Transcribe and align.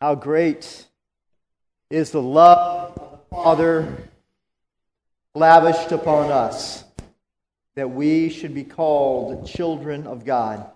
How 0.00 0.14
great 0.14 0.86
is 1.90 2.10
the 2.10 2.22
love 2.22 2.96
of 2.96 3.10
the 3.10 3.34
Father 3.34 4.08
lavished 5.34 5.92
upon 5.92 6.30
us 6.30 6.84
that 7.74 7.90
we 7.90 8.28
should 8.28 8.54
be 8.54 8.64
called 8.64 9.46
children 9.46 10.06
of 10.06 10.24
God. 10.24 10.70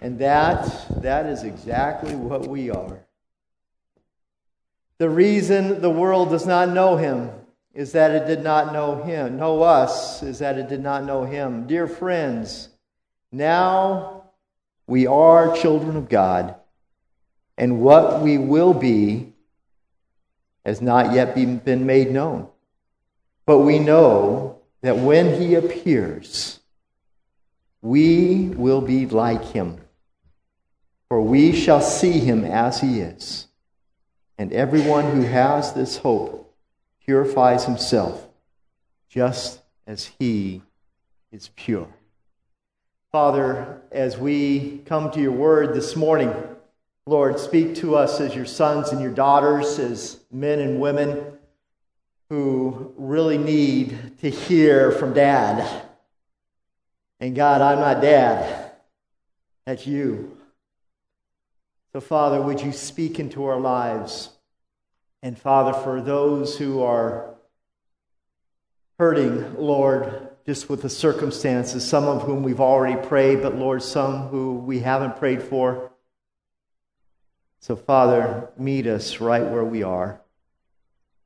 And 0.00 0.18
that, 0.18 1.02
that 1.02 1.26
is 1.26 1.42
exactly 1.42 2.14
what 2.14 2.46
we 2.48 2.70
are. 2.70 3.00
The 4.98 5.10
reason 5.10 5.80
the 5.80 5.90
world 5.90 6.30
does 6.30 6.46
not 6.46 6.68
know 6.70 6.96
him 6.96 7.30
is 7.74 7.92
that 7.92 8.10
it 8.10 8.26
did 8.26 8.42
not 8.42 8.72
know 8.72 9.02
him. 9.02 9.36
Know 9.36 9.62
us 9.62 10.22
is 10.22 10.40
that 10.40 10.58
it 10.58 10.68
did 10.68 10.82
not 10.82 11.04
know 11.04 11.24
him. 11.24 11.66
Dear 11.66 11.86
friends, 11.86 12.68
now 13.30 14.24
we 14.86 15.06
are 15.06 15.56
children 15.56 15.96
of 15.96 16.08
God, 16.08 16.54
and 17.56 17.80
what 17.80 18.20
we 18.22 18.38
will 18.38 18.74
be 18.74 19.32
has 20.64 20.80
not 20.80 21.12
yet 21.12 21.34
been 21.34 21.86
made 21.86 22.10
known. 22.10 22.48
But 23.46 23.58
we 23.58 23.78
know 23.78 24.60
that 24.82 24.98
when 24.98 25.40
he 25.40 25.54
appears, 25.54 26.60
we 27.80 28.46
will 28.48 28.80
be 28.80 29.06
like 29.06 29.44
him, 29.46 29.78
for 31.08 31.20
we 31.20 31.52
shall 31.52 31.80
see 31.80 32.20
him 32.20 32.44
as 32.44 32.80
he 32.80 33.00
is. 33.00 33.48
And 34.38 34.52
everyone 34.52 35.10
who 35.10 35.22
has 35.22 35.72
this 35.72 35.98
hope 35.98 36.54
purifies 37.04 37.64
himself 37.64 38.28
just 39.08 39.60
as 39.86 40.10
he 40.18 40.62
is 41.30 41.50
pure. 41.56 41.88
Father, 43.10 43.82
as 43.90 44.16
we 44.16 44.78
come 44.86 45.10
to 45.10 45.20
your 45.20 45.32
word 45.32 45.74
this 45.74 45.96
morning, 45.96 46.32
Lord, 47.06 47.38
speak 47.40 47.74
to 47.76 47.96
us 47.96 48.20
as 48.20 48.34
your 48.34 48.46
sons 48.46 48.90
and 48.90 49.00
your 49.00 49.10
daughters, 49.10 49.78
as 49.78 50.20
men 50.30 50.60
and 50.60 50.80
women 50.80 51.36
who 52.28 52.94
really 52.96 53.38
need 53.38 54.18
to 54.20 54.30
hear 54.30 54.92
from 54.92 55.12
dad. 55.12 55.84
And 57.20 57.36
God, 57.36 57.60
I'm 57.60 57.78
not 57.78 58.00
dad. 58.00 58.72
That's 59.66 59.86
you. 59.86 60.36
So, 61.92 62.00
Father, 62.00 62.40
would 62.40 62.60
you 62.60 62.72
speak 62.72 63.20
into 63.20 63.44
our 63.44 63.60
lives? 63.60 64.30
And, 65.22 65.38
Father, 65.38 65.72
for 65.72 66.00
those 66.00 66.56
who 66.56 66.82
are 66.82 67.34
hurting, 68.98 69.56
Lord, 69.56 70.28
just 70.46 70.68
with 70.68 70.82
the 70.82 70.88
circumstances, 70.88 71.86
some 71.86 72.04
of 72.04 72.22
whom 72.22 72.42
we've 72.42 72.60
already 72.60 72.96
prayed, 73.06 73.42
but, 73.42 73.56
Lord, 73.56 73.82
some 73.82 74.28
who 74.28 74.54
we 74.54 74.80
haven't 74.80 75.16
prayed 75.16 75.42
for. 75.42 75.91
So, 77.62 77.76
Father, 77.76 78.50
meet 78.58 78.88
us 78.88 79.20
right 79.20 79.48
where 79.48 79.62
we 79.62 79.84
are, 79.84 80.20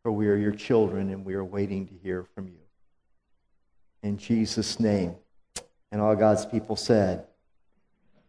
for 0.02 0.12
we 0.12 0.28
are 0.28 0.36
your 0.36 0.52
children 0.52 1.08
and 1.08 1.24
we 1.24 1.32
are 1.32 1.42
waiting 1.42 1.86
to 1.86 1.94
hear 2.02 2.24
from 2.34 2.48
you. 2.48 2.60
In 4.02 4.18
Jesus' 4.18 4.78
name. 4.78 5.14
And 5.90 6.02
all 6.02 6.14
God's 6.14 6.44
people 6.44 6.76
said, 6.76 7.24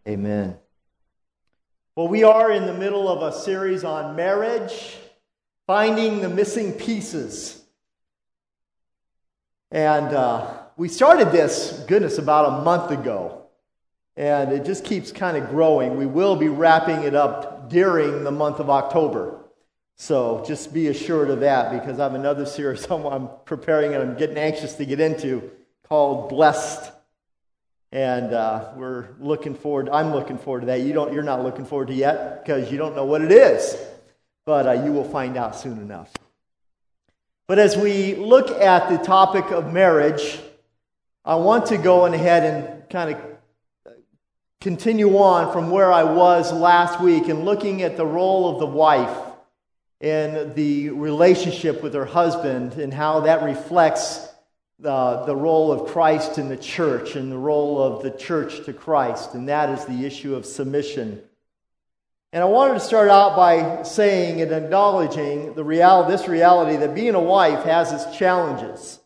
Amen. 0.07 0.55
Well, 1.97 2.07
we 2.07 2.23
are 2.23 2.49
in 2.49 2.65
the 2.65 2.73
middle 2.73 3.09
of 3.09 3.21
a 3.21 3.37
series 3.37 3.83
on 3.83 4.15
marriage, 4.15 4.95
finding 5.65 6.21
the 6.21 6.29
missing 6.29 6.71
pieces. 6.71 7.61
And 9.69 10.15
uh, 10.15 10.59
we 10.77 10.87
started 10.87 11.33
this, 11.33 11.83
goodness, 11.89 12.19
about 12.19 12.61
a 12.61 12.63
month 12.63 12.89
ago. 12.89 13.46
And 14.17 14.51
it 14.51 14.65
just 14.65 14.83
keeps 14.83 15.11
kind 15.11 15.37
of 15.37 15.49
growing. 15.49 15.95
We 15.95 16.07
will 16.07 16.35
be 16.35 16.49
wrapping 16.49 17.03
it 17.03 17.13
up 17.15 17.69
during 17.69 18.23
the 18.23 18.31
month 18.31 18.59
of 18.59 18.69
October. 18.69 19.39
So 19.95 20.43
just 20.45 20.73
be 20.73 20.87
assured 20.87 21.29
of 21.29 21.39
that 21.41 21.71
because 21.71 21.99
I 21.99 22.03
have 22.03 22.15
another 22.15 22.45
series 22.57 22.85
I'm 22.89 23.29
preparing 23.45 23.93
and 23.93 24.03
I'm 24.03 24.17
getting 24.17 24.37
anxious 24.37 24.73
to 24.75 24.85
get 24.85 24.99
into 24.99 25.51
called 25.87 26.29
Blessed. 26.29 26.91
And 27.91 28.33
uh, 28.33 28.71
we're 28.75 29.09
looking 29.19 29.55
forward, 29.55 29.87
I'm 29.89 30.11
looking 30.11 30.37
forward 30.37 30.61
to 30.61 30.65
that. 30.67 30.81
You 30.81 30.93
don't, 30.93 31.13
you're 31.13 31.23
not 31.23 31.43
looking 31.43 31.65
forward 31.65 31.87
to 31.87 31.93
yet 31.93 32.43
because 32.43 32.71
you 32.71 32.77
don't 32.77 32.95
know 32.95 33.05
what 33.05 33.21
it 33.21 33.31
is. 33.31 33.77
But 34.45 34.67
uh, 34.67 34.83
you 34.83 34.91
will 34.91 35.09
find 35.09 35.37
out 35.37 35.55
soon 35.55 35.79
enough. 35.79 36.11
But 37.47 37.59
as 37.59 37.77
we 37.77 38.15
look 38.15 38.49
at 38.49 38.89
the 38.89 38.97
topic 38.97 39.51
of 39.51 39.71
marriage, 39.71 40.39
I 41.23 41.35
want 41.35 41.67
to 41.67 41.77
go 41.77 42.05
ahead 42.05 42.43
and 42.43 42.89
kind 42.89 43.15
of 43.15 43.36
continue 44.61 45.17
on 45.17 45.53
from 45.53 45.69
where 45.69 45.91
I 45.91 46.03
was 46.03 46.51
last 46.51 46.99
week 46.99 47.27
and 47.27 47.45
looking 47.45 47.83
at 47.83 47.97
the 47.97 48.05
role 48.05 48.49
of 48.49 48.59
the 48.59 48.65
wife 48.65 49.15
in 49.99 50.53
the 50.55 50.89
relationship 50.89 51.81
with 51.83 51.93
her 51.93 52.05
husband 52.05 52.73
and 52.73 52.93
how 52.93 53.21
that 53.21 53.43
reflects 53.43 54.27
the, 54.79 55.23
the 55.25 55.35
role 55.35 55.71
of 55.71 55.91
Christ 55.91 56.37
in 56.37 56.49
the 56.49 56.57
church 56.57 57.15
and 57.15 57.31
the 57.31 57.37
role 57.37 57.81
of 57.81 58.03
the 58.03 58.11
church 58.11 58.65
to 58.65 58.73
Christ, 58.73 59.33
and 59.33 59.49
that 59.49 59.69
is 59.69 59.85
the 59.85 60.05
issue 60.05 60.35
of 60.35 60.45
submission. 60.45 61.21
And 62.33 62.43
I 62.43 62.45
wanted 62.45 62.75
to 62.75 62.79
start 62.79 63.09
out 63.09 63.35
by 63.35 63.83
saying 63.83 64.41
and 64.41 64.51
acknowledging 64.51 65.53
the 65.53 65.63
real, 65.63 66.03
this 66.03 66.27
reality 66.27 66.77
that 66.77 66.93
being 66.93 67.15
a 67.15 67.21
wife 67.21 67.63
has 67.63 67.91
its 67.91 68.17
challenges. 68.17 68.99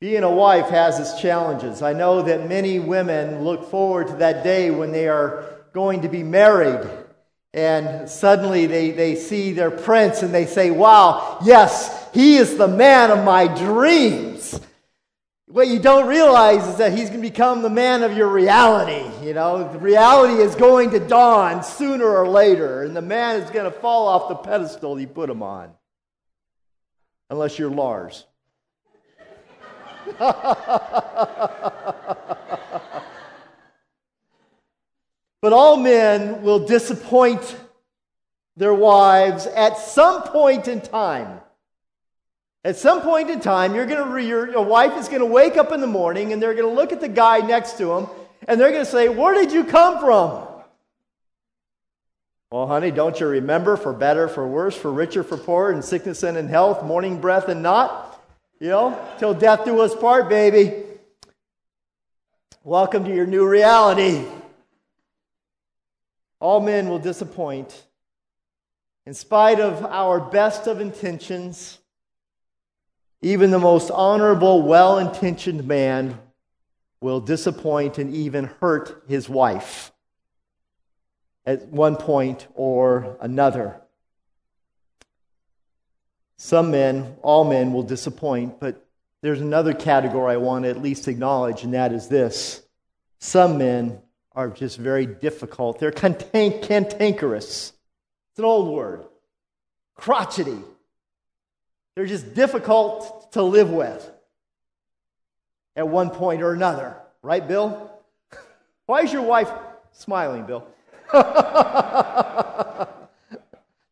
Being 0.00 0.22
a 0.22 0.30
wife 0.30 0.68
has 0.68 1.00
its 1.00 1.20
challenges. 1.20 1.82
I 1.82 1.92
know 1.92 2.22
that 2.22 2.48
many 2.48 2.78
women 2.78 3.42
look 3.42 3.68
forward 3.70 4.08
to 4.08 4.14
that 4.16 4.44
day 4.44 4.70
when 4.70 4.92
they 4.92 5.08
are 5.08 5.44
going 5.72 6.02
to 6.02 6.08
be 6.08 6.22
married 6.22 6.88
and 7.54 8.08
suddenly 8.08 8.66
they, 8.66 8.90
they 8.90 9.16
see 9.16 9.52
their 9.52 9.70
prince 9.70 10.22
and 10.22 10.32
they 10.32 10.46
say, 10.46 10.70
Wow, 10.70 11.38
yes, 11.42 12.08
he 12.12 12.36
is 12.36 12.56
the 12.56 12.68
man 12.68 13.10
of 13.10 13.24
my 13.24 13.46
dreams. 13.46 14.60
What 15.46 15.66
you 15.66 15.78
don't 15.78 16.06
realize 16.06 16.68
is 16.68 16.76
that 16.76 16.92
he's 16.92 17.08
going 17.08 17.22
to 17.22 17.28
become 17.28 17.62
the 17.62 17.70
man 17.70 18.02
of 18.02 18.14
your 18.14 18.28
reality. 18.28 19.10
You 19.26 19.32
know, 19.32 19.72
the 19.72 19.78
reality 19.78 20.42
is 20.42 20.54
going 20.54 20.90
to 20.90 21.00
dawn 21.00 21.64
sooner 21.64 22.06
or 22.06 22.28
later, 22.28 22.82
and 22.82 22.94
the 22.94 23.02
man 23.02 23.40
is 23.40 23.48
going 23.50 23.64
to 23.64 23.70
fall 23.70 24.08
off 24.08 24.28
the 24.28 24.34
pedestal 24.34 25.00
you 25.00 25.06
put 25.06 25.30
him 25.30 25.42
on. 25.42 25.72
Unless 27.30 27.58
you're 27.58 27.70
Lars. 27.70 28.26
but 35.40 35.52
all 35.52 35.76
men 35.76 36.42
will 36.42 36.66
disappoint 36.66 37.56
their 38.56 38.74
wives 38.74 39.46
at 39.46 39.78
some 39.78 40.22
point 40.22 40.68
in 40.68 40.80
time. 40.80 41.40
At 42.64 42.76
some 42.76 43.02
point 43.02 43.30
in 43.30 43.40
time, 43.40 43.74
you're 43.74 43.86
going 43.86 44.04
to, 44.04 44.26
your, 44.26 44.50
your 44.50 44.64
wife 44.64 44.98
is 44.98 45.08
going 45.08 45.20
to 45.20 45.26
wake 45.26 45.56
up 45.56 45.72
in 45.72 45.80
the 45.80 45.86
morning 45.86 46.32
and 46.32 46.42
they're 46.42 46.54
going 46.54 46.68
to 46.68 46.74
look 46.74 46.92
at 46.92 47.00
the 47.00 47.08
guy 47.08 47.38
next 47.38 47.78
to 47.78 47.92
him 47.92 48.06
and 48.46 48.60
they're 48.60 48.72
going 48.72 48.84
to 48.84 48.90
say, 48.90 49.08
Where 49.08 49.34
did 49.34 49.52
you 49.52 49.64
come 49.64 50.00
from? 50.00 50.46
Well, 52.50 52.66
honey, 52.66 52.90
don't 52.90 53.20
you 53.20 53.26
remember 53.26 53.76
for 53.76 53.92
better, 53.92 54.26
for 54.26 54.46
worse, 54.48 54.74
for 54.74 54.90
richer, 54.90 55.22
for 55.22 55.36
poorer, 55.36 55.70
in 55.70 55.82
sickness 55.82 56.22
and 56.22 56.38
in 56.38 56.48
health, 56.48 56.82
morning 56.82 57.20
breath 57.20 57.48
and 57.48 57.62
not? 57.62 58.07
You 58.60 58.70
know, 58.70 59.08
till 59.18 59.34
death 59.34 59.64
do 59.64 59.80
us 59.80 59.94
part, 59.94 60.28
baby. 60.28 60.82
Welcome 62.64 63.04
to 63.04 63.14
your 63.14 63.26
new 63.26 63.46
reality. 63.46 64.24
All 66.40 66.60
men 66.60 66.88
will 66.88 66.98
disappoint. 66.98 67.86
In 69.06 69.14
spite 69.14 69.60
of 69.60 69.84
our 69.84 70.18
best 70.18 70.66
of 70.66 70.80
intentions, 70.80 71.78
even 73.22 73.52
the 73.52 73.60
most 73.60 73.92
honorable, 73.92 74.62
well 74.62 74.98
intentioned 74.98 75.64
man 75.64 76.18
will 77.00 77.20
disappoint 77.20 77.96
and 77.96 78.12
even 78.12 78.46
hurt 78.60 79.04
his 79.06 79.28
wife 79.28 79.92
at 81.46 81.68
one 81.68 81.94
point 81.94 82.48
or 82.54 83.16
another. 83.20 83.80
Some 86.38 86.70
men, 86.70 87.16
all 87.22 87.44
men, 87.44 87.72
will 87.72 87.82
disappoint, 87.82 88.60
but 88.60 88.86
there's 89.22 89.40
another 89.40 89.74
category 89.74 90.32
I 90.32 90.36
want 90.36 90.64
to 90.64 90.70
at 90.70 90.80
least 90.80 91.08
acknowledge, 91.08 91.64
and 91.64 91.74
that 91.74 91.92
is 91.92 92.08
this. 92.08 92.62
Some 93.18 93.58
men 93.58 94.00
are 94.32 94.48
just 94.48 94.78
very 94.78 95.04
difficult. 95.04 95.80
They're 95.80 95.90
cantankerous. 95.90 97.72
It's 98.30 98.38
an 98.38 98.44
old 98.44 98.72
word. 98.72 99.04
Crotchety. 99.96 100.58
They're 101.96 102.06
just 102.06 102.34
difficult 102.34 103.32
to 103.32 103.42
live 103.42 103.70
with 103.70 104.08
at 105.74 105.88
one 105.88 106.10
point 106.10 106.42
or 106.42 106.52
another. 106.52 106.96
Right, 107.20 107.46
Bill? 107.46 107.90
Why 108.86 109.00
is 109.00 109.12
your 109.12 109.22
wife 109.22 109.50
smiling, 109.90 110.44
Bill? 110.44 110.64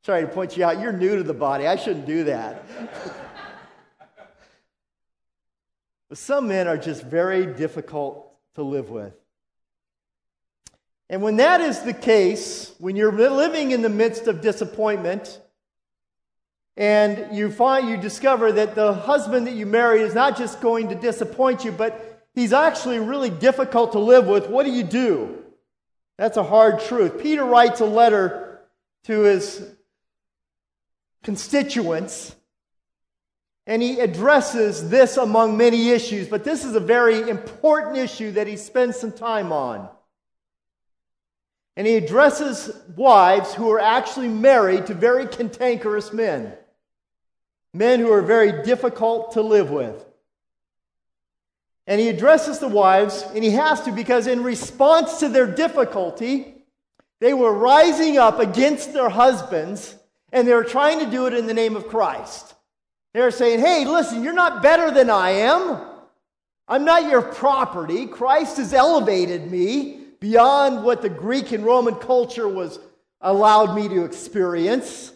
Sorry 0.06 0.22
to 0.22 0.28
point 0.28 0.56
you 0.56 0.62
out. 0.62 0.78
You're 0.78 0.92
new 0.92 1.16
to 1.16 1.24
the 1.24 1.34
body. 1.34 1.66
I 1.66 1.74
shouldn't 1.74 2.06
do 2.06 2.22
that. 2.24 2.64
but 6.08 6.16
some 6.16 6.46
men 6.46 6.68
are 6.68 6.78
just 6.78 7.02
very 7.02 7.44
difficult 7.44 8.32
to 8.54 8.62
live 8.62 8.88
with. 8.88 9.12
And 11.10 11.22
when 11.22 11.38
that 11.38 11.60
is 11.60 11.80
the 11.80 11.92
case, 11.92 12.72
when 12.78 12.94
you're 12.94 13.10
living 13.10 13.72
in 13.72 13.82
the 13.82 13.88
midst 13.88 14.28
of 14.28 14.40
disappointment, 14.42 15.40
and 16.76 17.36
you 17.36 17.50
find 17.50 17.88
you 17.88 17.96
discover 17.96 18.52
that 18.52 18.76
the 18.76 18.94
husband 18.94 19.48
that 19.48 19.54
you 19.54 19.66
married 19.66 20.02
is 20.02 20.14
not 20.14 20.38
just 20.38 20.60
going 20.60 20.90
to 20.90 20.94
disappoint 20.94 21.64
you, 21.64 21.72
but 21.72 22.24
he's 22.32 22.52
actually 22.52 23.00
really 23.00 23.30
difficult 23.30 23.90
to 23.90 23.98
live 23.98 24.28
with, 24.28 24.48
what 24.48 24.64
do 24.66 24.70
you 24.70 24.84
do? 24.84 25.36
That's 26.16 26.36
a 26.36 26.44
hard 26.44 26.78
truth. 26.78 27.20
Peter 27.20 27.44
writes 27.44 27.80
a 27.80 27.86
letter 27.86 28.60
to 29.06 29.22
his 29.22 29.72
constituents, 31.22 32.34
and 33.66 33.82
he 33.82 33.98
addresses 34.00 34.88
this 34.88 35.16
among 35.16 35.56
many 35.56 35.90
issues, 35.90 36.28
but 36.28 36.44
this 36.44 36.64
is 36.64 36.74
a 36.74 36.80
very 36.80 37.28
important 37.28 37.96
issue 37.96 38.32
that 38.32 38.46
he 38.46 38.56
spends 38.56 38.96
some 38.96 39.12
time 39.12 39.52
on. 39.52 39.88
And 41.76 41.86
he 41.86 41.96
addresses 41.96 42.70
wives 42.96 43.54
who 43.54 43.70
are 43.70 43.80
actually 43.80 44.28
married 44.28 44.86
to 44.86 44.94
very 44.94 45.26
cantankerous 45.26 46.12
men, 46.12 46.54
men 47.74 48.00
who 48.00 48.10
are 48.12 48.22
very 48.22 48.62
difficult 48.62 49.32
to 49.32 49.42
live 49.42 49.70
with. 49.70 50.04
And 51.88 52.00
he 52.00 52.08
addresses 52.08 52.60
the 52.60 52.68
wives, 52.68 53.24
and 53.34 53.44
he 53.44 53.50
has 53.50 53.82
to 53.82 53.92
because, 53.92 54.26
in 54.26 54.42
response 54.42 55.20
to 55.20 55.28
their 55.28 55.46
difficulty, 55.46 56.54
they 57.20 57.34
were 57.34 57.52
rising 57.52 58.16
up 58.16 58.38
against 58.38 58.92
their 58.92 59.08
husbands, 59.08 59.95
and 60.32 60.46
they're 60.46 60.64
trying 60.64 61.00
to 61.00 61.10
do 61.10 61.26
it 61.26 61.34
in 61.34 61.46
the 61.46 61.54
name 61.54 61.76
of 61.76 61.88
Christ. 61.88 62.54
They're 63.14 63.30
saying, 63.30 63.60
Hey, 63.60 63.84
listen, 63.84 64.22
you're 64.22 64.32
not 64.32 64.62
better 64.62 64.90
than 64.90 65.10
I 65.10 65.30
am. 65.30 65.80
I'm 66.68 66.84
not 66.84 67.08
your 67.08 67.22
property. 67.22 68.06
Christ 68.06 68.56
has 68.56 68.74
elevated 68.74 69.50
me 69.50 70.00
beyond 70.20 70.82
what 70.82 71.02
the 71.02 71.08
Greek 71.08 71.52
and 71.52 71.64
Roman 71.64 71.94
culture 71.94 72.48
was 72.48 72.78
allowed 73.20 73.74
me 73.74 73.88
to 73.88 74.04
experience. 74.04 75.12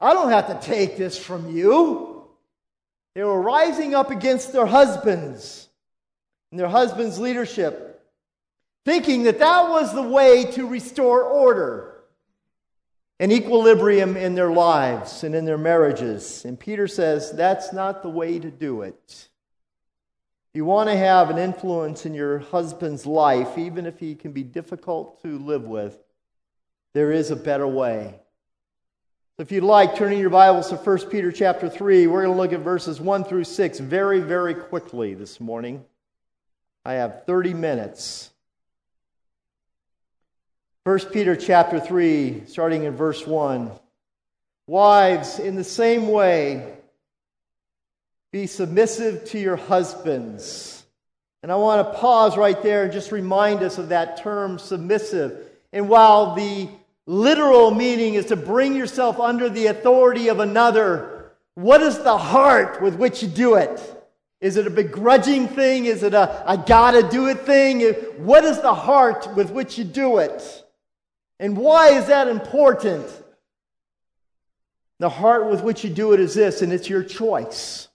I 0.00 0.12
don't 0.12 0.30
have 0.30 0.48
to 0.48 0.66
take 0.66 0.96
this 0.96 1.18
from 1.18 1.56
you. 1.56 2.24
They 3.14 3.24
were 3.24 3.40
rising 3.40 3.94
up 3.94 4.10
against 4.10 4.52
their 4.52 4.66
husbands 4.66 5.68
and 6.50 6.60
their 6.60 6.68
husbands' 6.68 7.18
leadership, 7.18 8.04
thinking 8.84 9.22
that 9.22 9.38
that 9.38 9.70
was 9.70 9.94
the 9.94 10.02
way 10.02 10.44
to 10.52 10.66
restore 10.66 11.22
order 11.22 11.95
and 13.18 13.32
equilibrium 13.32 14.16
in 14.16 14.34
their 14.34 14.50
lives 14.50 15.24
and 15.24 15.34
in 15.34 15.44
their 15.44 15.58
marriages. 15.58 16.44
And 16.44 16.58
Peter 16.58 16.86
says 16.86 17.32
that's 17.32 17.72
not 17.72 18.02
the 18.02 18.10
way 18.10 18.38
to 18.38 18.50
do 18.50 18.82
it 18.82 19.28
you 20.56 20.64
want 20.64 20.88
to 20.88 20.96
have 20.96 21.28
an 21.28 21.36
influence 21.36 22.06
in 22.06 22.14
your 22.14 22.38
husband's 22.38 23.04
life, 23.04 23.58
even 23.58 23.84
if 23.84 23.98
he 23.98 24.14
can 24.14 24.32
be 24.32 24.42
difficult 24.42 25.20
to 25.22 25.38
live 25.38 25.64
with, 25.64 25.98
there 26.94 27.12
is 27.12 27.30
a 27.30 27.36
better 27.36 27.66
way. 27.66 28.18
If 29.38 29.52
you'd 29.52 29.64
like, 29.64 29.96
turning 29.96 30.18
your 30.18 30.30
Bibles 30.30 30.70
to 30.70 30.76
1 30.76 31.10
Peter 31.10 31.30
chapter 31.30 31.68
3, 31.68 32.06
we're 32.06 32.22
going 32.22 32.34
to 32.34 32.40
look 32.40 32.54
at 32.54 32.60
verses 32.60 33.02
1 33.02 33.24
through 33.24 33.44
6 33.44 33.80
very, 33.80 34.20
very 34.20 34.54
quickly 34.54 35.12
this 35.12 35.40
morning. 35.40 35.84
I 36.86 36.94
have 36.94 37.24
30 37.26 37.52
minutes. 37.52 38.30
1 40.86 41.00
Peter 41.06 41.34
chapter 41.34 41.80
3, 41.80 42.44
starting 42.46 42.84
in 42.84 42.94
verse 42.94 43.26
1. 43.26 43.72
Wives, 44.68 45.40
in 45.40 45.56
the 45.56 45.64
same 45.64 46.06
way, 46.06 46.76
be 48.30 48.46
submissive 48.46 49.24
to 49.24 49.38
your 49.40 49.56
husbands. 49.56 50.84
And 51.42 51.50
I 51.50 51.56
want 51.56 51.84
to 51.84 51.98
pause 51.98 52.36
right 52.36 52.62
there 52.62 52.84
and 52.84 52.92
just 52.92 53.10
remind 53.10 53.64
us 53.64 53.78
of 53.78 53.88
that 53.88 54.18
term 54.18 54.60
submissive. 54.60 55.48
And 55.72 55.88
while 55.88 56.36
the 56.36 56.68
literal 57.04 57.72
meaning 57.72 58.14
is 58.14 58.26
to 58.26 58.36
bring 58.36 58.76
yourself 58.76 59.18
under 59.18 59.48
the 59.48 59.66
authority 59.66 60.28
of 60.28 60.38
another, 60.38 61.32
what 61.56 61.82
is 61.82 61.98
the 61.98 62.16
heart 62.16 62.80
with 62.80 62.94
which 62.94 63.24
you 63.24 63.28
do 63.28 63.56
it? 63.56 64.04
Is 64.40 64.56
it 64.56 64.68
a 64.68 64.70
begrudging 64.70 65.48
thing? 65.48 65.86
Is 65.86 66.04
it 66.04 66.14
a 66.14 66.44
I 66.46 66.54
gotta 66.54 67.02
do 67.08 67.26
it 67.26 67.40
thing? 67.40 67.80
What 68.18 68.44
is 68.44 68.60
the 68.60 68.72
heart 68.72 69.34
with 69.34 69.50
which 69.50 69.78
you 69.78 69.82
do 69.82 70.18
it? 70.18 70.62
And 71.38 71.56
why 71.56 71.90
is 71.90 72.06
that 72.06 72.28
important? 72.28 73.06
The 74.98 75.10
heart 75.10 75.50
with 75.50 75.62
which 75.62 75.84
you 75.84 75.90
do 75.90 76.12
it 76.12 76.20
is 76.20 76.34
this, 76.34 76.62
and 76.62 76.72
it's 76.72 76.88
your 76.88 77.02
choice. 77.02 77.88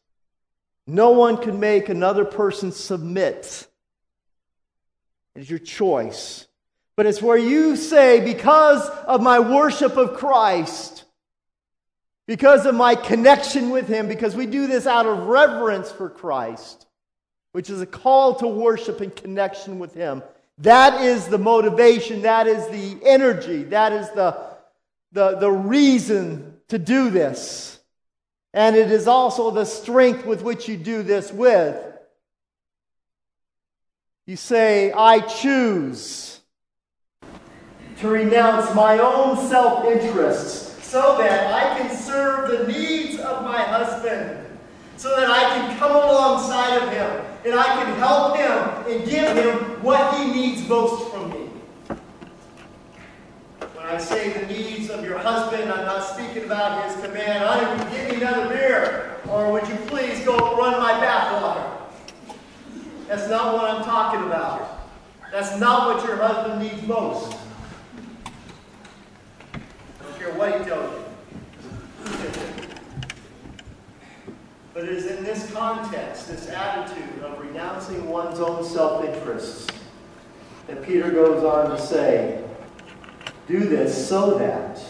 No 0.86 1.12
one 1.12 1.38
can 1.38 1.60
make 1.60 1.90
another 1.90 2.26
person 2.26 2.72
submit. 2.72 3.68
It's 5.36 5.50
your 5.50 5.60
choice. 5.60 6.48
But 6.96 7.06
it's 7.06 7.22
where 7.22 7.38
you 7.38 7.76
say, 7.76 8.20
because 8.20 8.88
of 9.08 9.22
my 9.22 9.40
worship 9.40 9.98
of 9.98 10.16
Christ, 10.16 11.06
because 12.28 12.66
of 12.66 12.76
my 12.76 12.96
connection 12.96 13.72
with 13.72 13.88
Him, 13.88 14.08
because 14.08 14.36
we 14.36 14.46
do 14.46 14.68
this 14.68 14.86
out 14.86 15.06
of 15.06 15.28
reverence 15.28 15.92
for 15.92 16.10
Christ, 16.10 16.86
which 17.54 17.70
is 17.70 17.82
a 17.82 17.86
call 17.86 18.36
to 18.36 18.48
worship 18.48 19.02
and 19.02 19.16
connection 19.16 19.80
with 19.80 19.94
Him. 19.94 20.22
That 20.60 21.02
is 21.02 21.28
the 21.28 21.38
motivation, 21.38 22.22
that 22.24 22.48
is 22.48 22.68
the 22.68 23.00
energy, 23.06 23.64
that 23.64 23.94
is 23.94 24.10
the, 24.12 24.38
the, 25.12 25.38
the 25.38 25.52
reason 25.52 26.58
to 26.68 26.78
do 26.78 27.10
this. 27.10 27.80
And 28.54 28.76
it 28.76 28.92
is 28.92 29.08
also 29.08 29.52
the 29.52 29.66
strength 29.66 30.26
with 30.26 30.44
which 30.44 30.68
you 30.68 30.78
do 30.78 31.04
this 31.04 31.32
with. 31.32 31.82
You 34.28 34.36
say, 34.36 34.92
I 34.92 35.20
choose 35.22 36.42
to 37.98 38.08
renounce 38.08 38.74
my 38.76 39.00
own 39.00 39.38
self 39.48 39.86
interests 39.86 40.86
so 40.86 41.18
that 41.18 41.54
I 41.54 41.78
can 41.78 41.96
serve 41.96 42.50
the 42.50 42.72
needs 42.72 43.20
of 43.20 43.44
my 43.44 43.62
husband, 43.62 44.46
so 44.98 45.16
that 45.16 45.30
I 45.30 45.44
can 45.56 45.78
come 45.78 45.92
alongside 45.92 46.84
of 46.84 46.90
him 46.92 47.31
and 47.44 47.56
I 47.56 47.64
can 47.64 47.96
help 47.98 48.38
him 48.38 48.92
and 48.92 49.10
give 49.10 49.36
him 49.36 49.82
what 49.84 50.16
he 50.16 50.32
needs 50.32 50.68
most 50.68 51.12
from 51.12 51.30
me. 51.32 51.50
When 53.74 53.86
I 53.86 53.98
say 53.98 54.32
the 54.32 54.46
needs 54.46 54.90
of 54.90 55.04
your 55.04 55.18
husband, 55.18 55.72
I'm 55.72 55.86
not 55.86 56.04
speaking 56.04 56.44
about 56.46 56.86
his 56.86 57.04
command, 57.04 57.44
honey, 57.44 57.84
would 57.84 57.92
give 57.92 58.10
me 58.10 58.16
another 58.24 58.48
beer? 58.50 59.18
Or 59.28 59.52
would 59.52 59.68
you 59.68 59.76
please 59.88 60.24
go 60.24 60.38
run 60.56 60.80
my 60.80 60.94
bathwater? 60.94 61.82
That's 63.08 63.28
not 63.30 63.56
what 63.56 63.70
I'm 63.70 63.84
talking 63.84 64.22
about. 64.24 64.90
That's 65.32 65.60
not 65.60 65.96
what 65.96 66.06
your 66.06 66.18
husband 66.18 66.62
needs 66.62 66.86
most. 66.88 67.38
I 69.54 70.04
don't 70.04 70.20
care 70.20 70.34
what 70.34 70.60
he 70.60 70.66
tells 70.66 70.94
you. 70.94 71.01
But 74.82 74.90
it 74.90 74.98
is 74.98 75.06
in 75.06 75.24
this 75.24 75.52
context, 75.52 76.28
this 76.28 76.50
attitude 76.50 77.22
of 77.22 77.40
renouncing 77.40 78.10
one's 78.10 78.40
own 78.40 78.66
self 78.66 79.06
interests, 79.06 79.68
that 80.66 80.82
Peter 80.82 81.12
goes 81.12 81.44
on 81.44 81.70
to 81.70 81.80
say, 81.80 82.44
do 83.48 83.60
this 83.60 84.10
so 84.10 84.40
that 84.40 84.84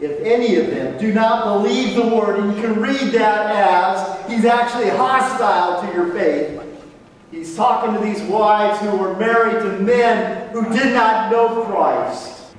if 0.00 0.18
any 0.20 0.56
of 0.56 0.68
them 0.68 0.96
do 0.96 1.12
not 1.12 1.44
believe 1.44 1.96
the 1.96 2.16
word, 2.16 2.38
and 2.38 2.56
you 2.56 2.62
can 2.62 2.80
read 2.80 3.12
that 3.12 3.50
as 3.54 4.30
he's 4.30 4.46
actually 4.46 4.88
hostile 4.88 5.86
to 5.86 5.94
your 5.94 6.10
faith. 6.14 6.58
He's 7.30 7.54
talking 7.54 7.92
to 7.92 8.00
these 8.00 8.22
wives 8.22 8.80
who 8.80 8.96
were 8.96 9.14
married 9.18 9.62
to 9.64 9.80
men 9.80 10.48
who 10.48 10.64
did 10.72 10.94
not 10.94 11.30
know 11.30 11.62
Christ. 11.66 12.54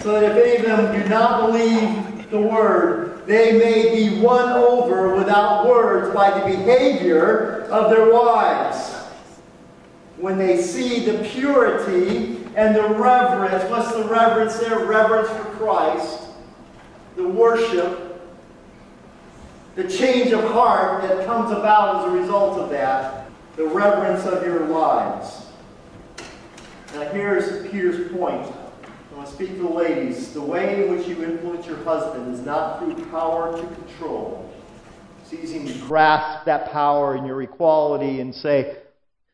So 0.00 0.20
that 0.20 0.36
if 0.36 0.44
any 0.44 0.56
of 0.56 0.62
them 0.64 1.02
do 1.02 1.08
not 1.08 1.46
believe 1.46 2.11
the 2.32 2.40
word, 2.40 3.24
they 3.26 3.52
may 3.52 3.94
be 3.94 4.20
won 4.20 4.50
over 4.50 5.14
without 5.14 5.68
words 5.68 6.12
by 6.12 6.30
the 6.30 6.44
behavior 6.44 7.68
of 7.70 7.90
their 7.90 8.10
wives. 8.12 8.94
When 10.16 10.38
they 10.38 10.60
see 10.60 11.04
the 11.04 11.22
purity 11.28 12.44
and 12.56 12.74
the 12.74 12.88
reverence. 12.94 13.68
What's 13.70 13.92
the 13.94 14.04
reverence 14.04 14.56
there? 14.58 14.84
Reverence 14.84 15.28
for 15.28 15.44
Christ, 15.56 16.20
the 17.16 17.26
worship, 17.26 18.20
the 19.74 19.88
change 19.88 20.32
of 20.32 20.44
heart 20.44 21.02
that 21.02 21.24
comes 21.26 21.50
about 21.50 22.04
as 22.04 22.12
a 22.12 22.16
result 22.16 22.58
of 22.58 22.70
that, 22.70 23.30
the 23.56 23.64
reverence 23.64 24.26
of 24.26 24.44
your 24.44 24.66
lives. 24.66 25.46
Now, 26.94 27.08
here's 27.10 27.66
Peter's 27.70 28.12
point. 28.12 28.52
Want 29.22 29.38
to 29.38 29.44
speak 29.44 29.56
to 29.56 29.62
the 29.62 29.68
ladies. 29.68 30.32
The 30.32 30.42
way 30.42 30.82
in 30.82 30.96
which 30.96 31.06
you 31.06 31.22
influence 31.22 31.64
your 31.64 31.76
husband 31.84 32.34
is 32.34 32.44
not 32.44 32.80
through 32.80 33.08
power 33.08 33.56
to 33.56 33.74
control. 33.76 34.52
It's 35.22 35.32
easy 35.32 35.64
to 35.64 35.86
grasp 35.86 36.44
that 36.46 36.72
power 36.72 37.14
and 37.14 37.24
your 37.24 37.40
equality 37.40 38.18
and 38.18 38.34
say, 38.34 38.78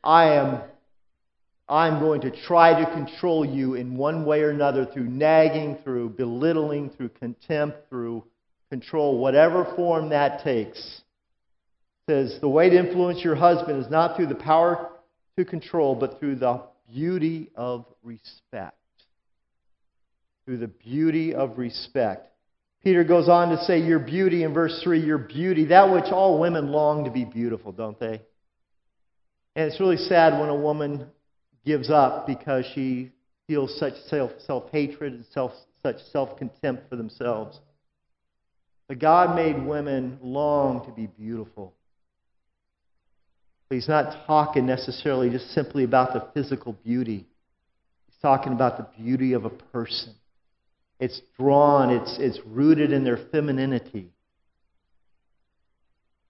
I 0.04 0.34
am 0.34 0.60
I'm 1.70 2.00
going 2.00 2.20
to 2.20 2.30
try 2.30 2.84
to 2.84 2.90
control 2.92 3.46
you 3.46 3.76
in 3.76 3.96
one 3.96 4.26
way 4.26 4.42
or 4.42 4.50
another 4.50 4.84
through 4.84 5.08
nagging, 5.08 5.78
through 5.82 6.10
belittling, 6.10 6.90
through 6.90 7.08
contempt, 7.08 7.88
through 7.88 8.24
control, 8.70 9.18
whatever 9.18 9.72
form 9.74 10.10
that 10.10 10.44
takes. 10.44 11.00
It 12.08 12.12
says 12.12 12.40
the 12.42 12.48
way 12.48 12.68
to 12.68 12.76
influence 12.76 13.24
your 13.24 13.36
husband 13.36 13.82
is 13.82 13.90
not 13.90 14.16
through 14.16 14.26
the 14.26 14.34
power 14.34 14.90
to 15.38 15.46
control, 15.46 15.94
but 15.94 16.20
through 16.20 16.36
the 16.36 16.62
beauty 16.92 17.48
of 17.54 17.86
respect. 18.02 18.77
Through 20.48 20.56
the 20.56 20.68
beauty 20.68 21.34
of 21.34 21.58
respect. 21.58 22.26
Peter 22.82 23.04
goes 23.04 23.28
on 23.28 23.50
to 23.50 23.62
say, 23.64 23.80
Your 23.80 23.98
beauty, 23.98 24.44
in 24.44 24.54
verse 24.54 24.80
3, 24.82 24.98
your 24.98 25.18
beauty, 25.18 25.66
that 25.66 25.92
which 25.92 26.06
all 26.06 26.40
women 26.40 26.72
long 26.72 27.04
to 27.04 27.10
be 27.10 27.26
beautiful, 27.26 27.70
don't 27.70 28.00
they? 28.00 28.22
And 29.54 29.70
it's 29.70 29.78
really 29.78 29.98
sad 29.98 30.40
when 30.40 30.48
a 30.48 30.56
woman 30.56 31.10
gives 31.66 31.90
up 31.90 32.26
because 32.26 32.64
she 32.74 33.12
feels 33.46 33.78
such 33.78 33.92
self 34.08 34.70
hatred 34.72 35.12
and 35.12 35.26
self, 35.32 35.52
such 35.82 35.96
self 36.12 36.38
contempt 36.38 36.88
for 36.88 36.96
themselves. 36.96 37.60
But 38.88 39.00
God 39.00 39.36
made 39.36 39.62
women 39.62 40.18
long 40.22 40.86
to 40.86 40.92
be 40.92 41.08
beautiful. 41.08 41.74
But 43.68 43.74
He's 43.74 43.86
not 43.86 44.26
talking 44.26 44.64
necessarily 44.64 45.28
just 45.28 45.50
simply 45.50 45.84
about 45.84 46.14
the 46.14 46.26
physical 46.32 46.72
beauty, 46.72 47.26
He's 48.06 48.18
talking 48.22 48.54
about 48.54 48.78
the 48.78 49.02
beauty 49.02 49.34
of 49.34 49.44
a 49.44 49.50
person. 49.50 50.14
It's 51.00 51.20
drawn, 51.38 51.90
it's, 51.90 52.16
it's 52.18 52.38
rooted 52.44 52.92
in 52.92 53.04
their 53.04 53.18
femininity. 53.30 54.10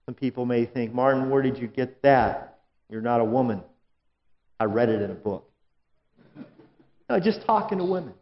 Some 0.05 0.15
people 0.15 0.45
may 0.45 0.65
think, 0.65 0.93
Martin, 0.93 1.29
where 1.29 1.41
did 1.41 1.57
you 1.57 1.67
get 1.67 2.01
that? 2.03 2.59
You're 2.89 3.01
not 3.01 3.21
a 3.21 3.25
woman. 3.25 3.63
I 4.59 4.65
read 4.65 4.89
it 4.89 5.01
in 5.01 5.11
a 5.11 5.15
book. 5.15 5.49
No, 7.09 7.19
just 7.19 7.45
talking 7.45 7.79
to 7.79 7.85
women. 7.85 8.13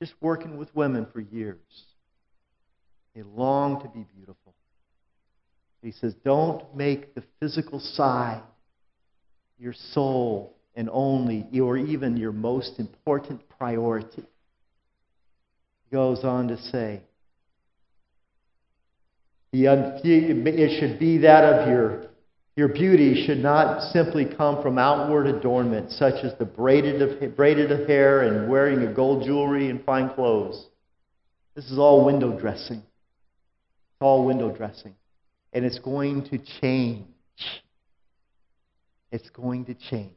Just 0.00 0.14
working 0.20 0.58
with 0.58 0.74
women 0.74 1.06
for 1.12 1.20
years. 1.20 1.58
They 3.14 3.22
long 3.22 3.80
to 3.82 3.88
be 3.88 4.04
beautiful. 4.14 4.54
He 5.82 5.92
says, 5.92 6.14
don't 6.24 6.74
make 6.76 7.14
the 7.14 7.22
physical 7.40 7.80
side 7.80 8.42
your 9.58 9.72
sole 9.72 10.54
and 10.74 10.90
only, 10.92 11.46
or 11.60 11.78
even 11.78 12.16
your 12.16 12.32
most 12.32 12.78
important 12.78 13.40
priority. 13.58 14.24
Goes 15.92 16.24
on 16.24 16.48
to 16.48 16.58
say, 16.58 17.00
it 19.52 20.80
should 20.80 20.98
be 20.98 21.18
that 21.18 21.44
of 21.44 21.68
your 21.68 22.06
your 22.56 22.68
beauty 22.68 23.26
should 23.26 23.42
not 23.42 23.92
simply 23.92 24.24
come 24.24 24.62
from 24.62 24.78
outward 24.78 25.26
adornment, 25.26 25.92
such 25.92 26.24
as 26.24 26.32
the 26.38 26.46
braided 26.46 27.02
of, 27.02 27.36
braided 27.36 27.70
of 27.70 27.86
hair 27.86 28.22
and 28.22 28.48
wearing 28.48 28.82
of 28.82 28.96
gold 28.96 29.24
jewelry 29.24 29.68
and 29.68 29.84
fine 29.84 30.08
clothes. 30.08 30.66
This 31.54 31.70
is 31.70 31.78
all 31.78 32.06
window 32.06 32.38
dressing. 32.38 32.78
It's 32.78 34.00
all 34.00 34.24
window 34.24 34.50
dressing. 34.56 34.94
And 35.52 35.66
it's 35.66 35.78
going 35.78 36.24
to 36.30 36.38
change. 36.60 37.04
It's 39.12 39.28
going 39.28 39.66
to 39.66 39.74
change. 39.74 40.15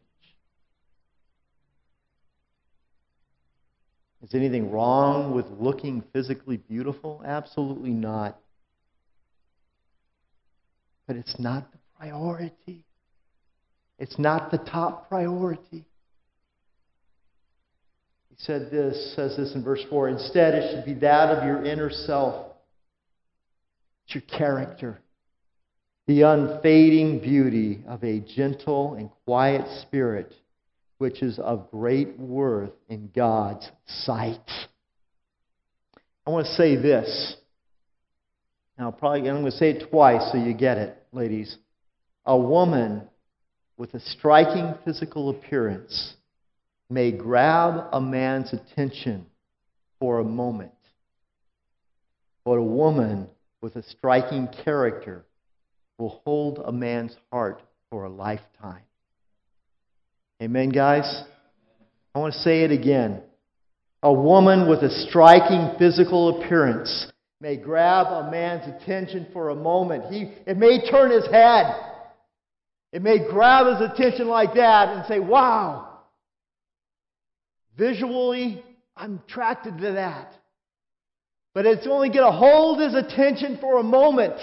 Is 4.22 4.34
anything 4.34 4.72
wrong 4.72 5.34
with 5.34 5.46
looking 5.60 6.04
physically 6.12 6.58
beautiful? 6.58 7.22
Absolutely 7.26 7.92
not. 7.92 8.38
But 11.08 11.16
it's 11.16 11.40
not 11.40 11.72
the 11.72 11.78
priority. 11.98 12.84
It's 13.98 14.20
not 14.20 14.52
the 14.52 14.58
top 14.58 15.10
priority. 15.10 15.86
He 18.30 18.36
said 18.38 18.70
this, 18.72 19.14
says 19.16 19.36
this 19.38 19.56
in 19.56 19.64
verse 19.64 19.84
4. 19.90 20.10
Instead, 20.10 20.54
it 20.54 20.72
should 20.72 20.86
be 20.86 21.00
that 21.00 21.30
of 21.30 21.44
your 21.46 21.64
inner 21.64 21.90
self. 21.90 22.54
It's 24.06 24.16
your 24.16 24.38
character. 24.38 25.00
The 26.08 26.24
unfading 26.24 27.20
beauty 27.20 27.84
of 27.88 28.04
a 28.04 28.20
gentle 28.20 28.96
and 28.96 29.10
quiet 29.26 29.66
spirit, 29.84 30.34
which 31.00 31.22
is 31.22 31.40
of 31.40 31.70
great 31.72 32.18
worth 32.18 32.72
in 32.88 33.10
God's 33.14 33.70
sight. 33.88 34.40
I 36.26 36.30
want 36.30 36.46
to 36.46 36.54
say 36.54 36.76
this. 36.76 37.36
Now, 38.78 38.92
probably 38.92 39.28
I'm 39.28 39.42
going 39.42 39.46
to 39.46 39.52
say 39.52 39.72
it 39.72 39.90
twice 39.90 40.30
so 40.32 40.38
you 40.38 40.54
get 40.54 40.78
it, 40.78 40.96
ladies 41.12 41.58
a 42.30 42.38
woman 42.38 43.02
with 43.76 43.92
a 43.96 44.00
striking 44.00 44.76
physical 44.86 45.32
appearance 45.32 46.14
may 46.88 47.12
grab 47.12 47.88
a 47.92 48.00
man's 48.00 48.54
attention 48.54 49.26
for 50.00 50.20
a 50.20 50.24
moment, 50.24 50.72
but 52.46 52.52
a 52.52 52.64
woman 52.64 53.28
with 53.62 53.76
a 53.76 53.84
striking 53.84 54.48
character 54.64 55.26
will 55.98 56.22
hold 56.24 56.62
a 56.64 56.72
man's 56.72 57.16
heart 57.32 57.64
for 57.90 58.04
a 58.04 58.10
lifetime. 58.10 58.84
Amen, 60.42 60.70
guys? 60.70 61.24
I 62.16 62.20
want 62.20 62.34
to 62.34 62.40
say 62.40 62.64
it 62.64 62.72
again. 62.72 63.22
A 64.02 64.14
woman 64.14 64.70
with 64.70 64.80
a 64.80 64.90
striking 65.10 65.78
physical 65.78 66.40
appearance 66.40 67.12
may 67.42 67.58
grab 67.58 68.08
a 68.08 68.32
man's 68.32 68.64
attention 68.74 69.28
for 69.34 69.50
a 69.50 69.56
moment. 69.56 70.06
He, 70.14 70.32
it 70.48 70.58
may 70.58 70.90
turn 70.90 71.12
his 71.12 71.26
head. 71.30 71.76
It 72.94 73.02
may 73.02 73.20
grab 73.30 73.68
his 73.68 73.92
attention 73.92 74.30
like 74.30 74.54
that 74.56 74.90
and 74.90 75.06
say, 75.08 75.20
wow, 75.20 76.00
visually, 77.78 78.64
I'm 78.96 79.22
attracted 79.28 79.78
to 79.80 79.92
that. 79.92 80.34
But 81.54 81.66
it's 81.66 81.86
only 81.86 82.10
going 82.10 82.32
to 82.32 82.38
hold 82.38 82.80
his 82.80 82.96
attention 82.96 83.58
for 83.60 83.80
a 83.80 83.84
moment. 83.84 84.40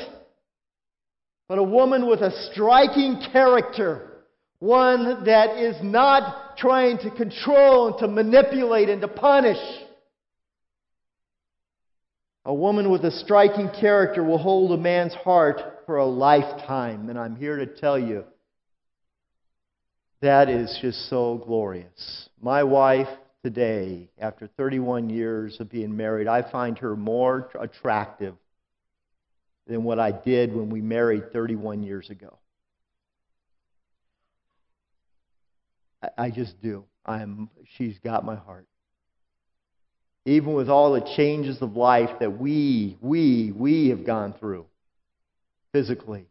But 1.48 1.56
a 1.56 1.62
woman 1.62 2.06
with 2.06 2.20
a 2.20 2.50
striking 2.52 3.22
character, 3.32 4.15
one 4.58 5.24
that 5.24 5.58
is 5.58 5.76
not 5.82 6.56
trying 6.56 6.98
to 6.98 7.10
control 7.10 7.88
and 7.88 7.98
to 7.98 8.08
manipulate 8.08 8.88
and 8.88 9.00
to 9.02 9.08
punish. 9.08 9.58
A 12.44 12.54
woman 12.54 12.90
with 12.90 13.04
a 13.04 13.10
striking 13.10 13.70
character 13.80 14.22
will 14.22 14.38
hold 14.38 14.72
a 14.72 14.80
man's 14.80 15.14
heart 15.14 15.60
for 15.84 15.96
a 15.96 16.06
lifetime. 16.06 17.10
And 17.10 17.18
I'm 17.18 17.36
here 17.36 17.56
to 17.56 17.66
tell 17.66 17.98
you 17.98 18.24
that 20.22 20.48
is 20.48 20.78
just 20.80 21.10
so 21.10 21.42
glorious. 21.44 22.28
My 22.40 22.62
wife 22.62 23.08
today, 23.42 24.08
after 24.18 24.46
31 24.56 25.10
years 25.10 25.58
of 25.60 25.70
being 25.70 25.96
married, 25.96 26.28
I 26.28 26.50
find 26.50 26.78
her 26.78 26.96
more 26.96 27.50
attractive 27.60 28.34
than 29.66 29.84
what 29.84 29.98
I 29.98 30.12
did 30.12 30.54
when 30.54 30.70
we 30.70 30.80
married 30.80 31.32
31 31.32 31.82
years 31.82 32.10
ago. 32.10 32.38
I 36.16 36.30
just 36.30 36.60
do. 36.62 36.84
I'm, 37.04 37.50
she's 37.76 37.98
got 37.98 38.24
my 38.24 38.36
heart. 38.36 38.66
Even 40.24 40.54
with 40.54 40.68
all 40.68 40.92
the 40.92 41.08
changes 41.16 41.62
of 41.62 41.76
life 41.76 42.10
that 42.18 42.38
we, 42.38 42.96
we, 43.00 43.52
we 43.54 43.88
have 43.88 44.04
gone 44.04 44.34
through 44.40 44.66
physically, 45.72 46.26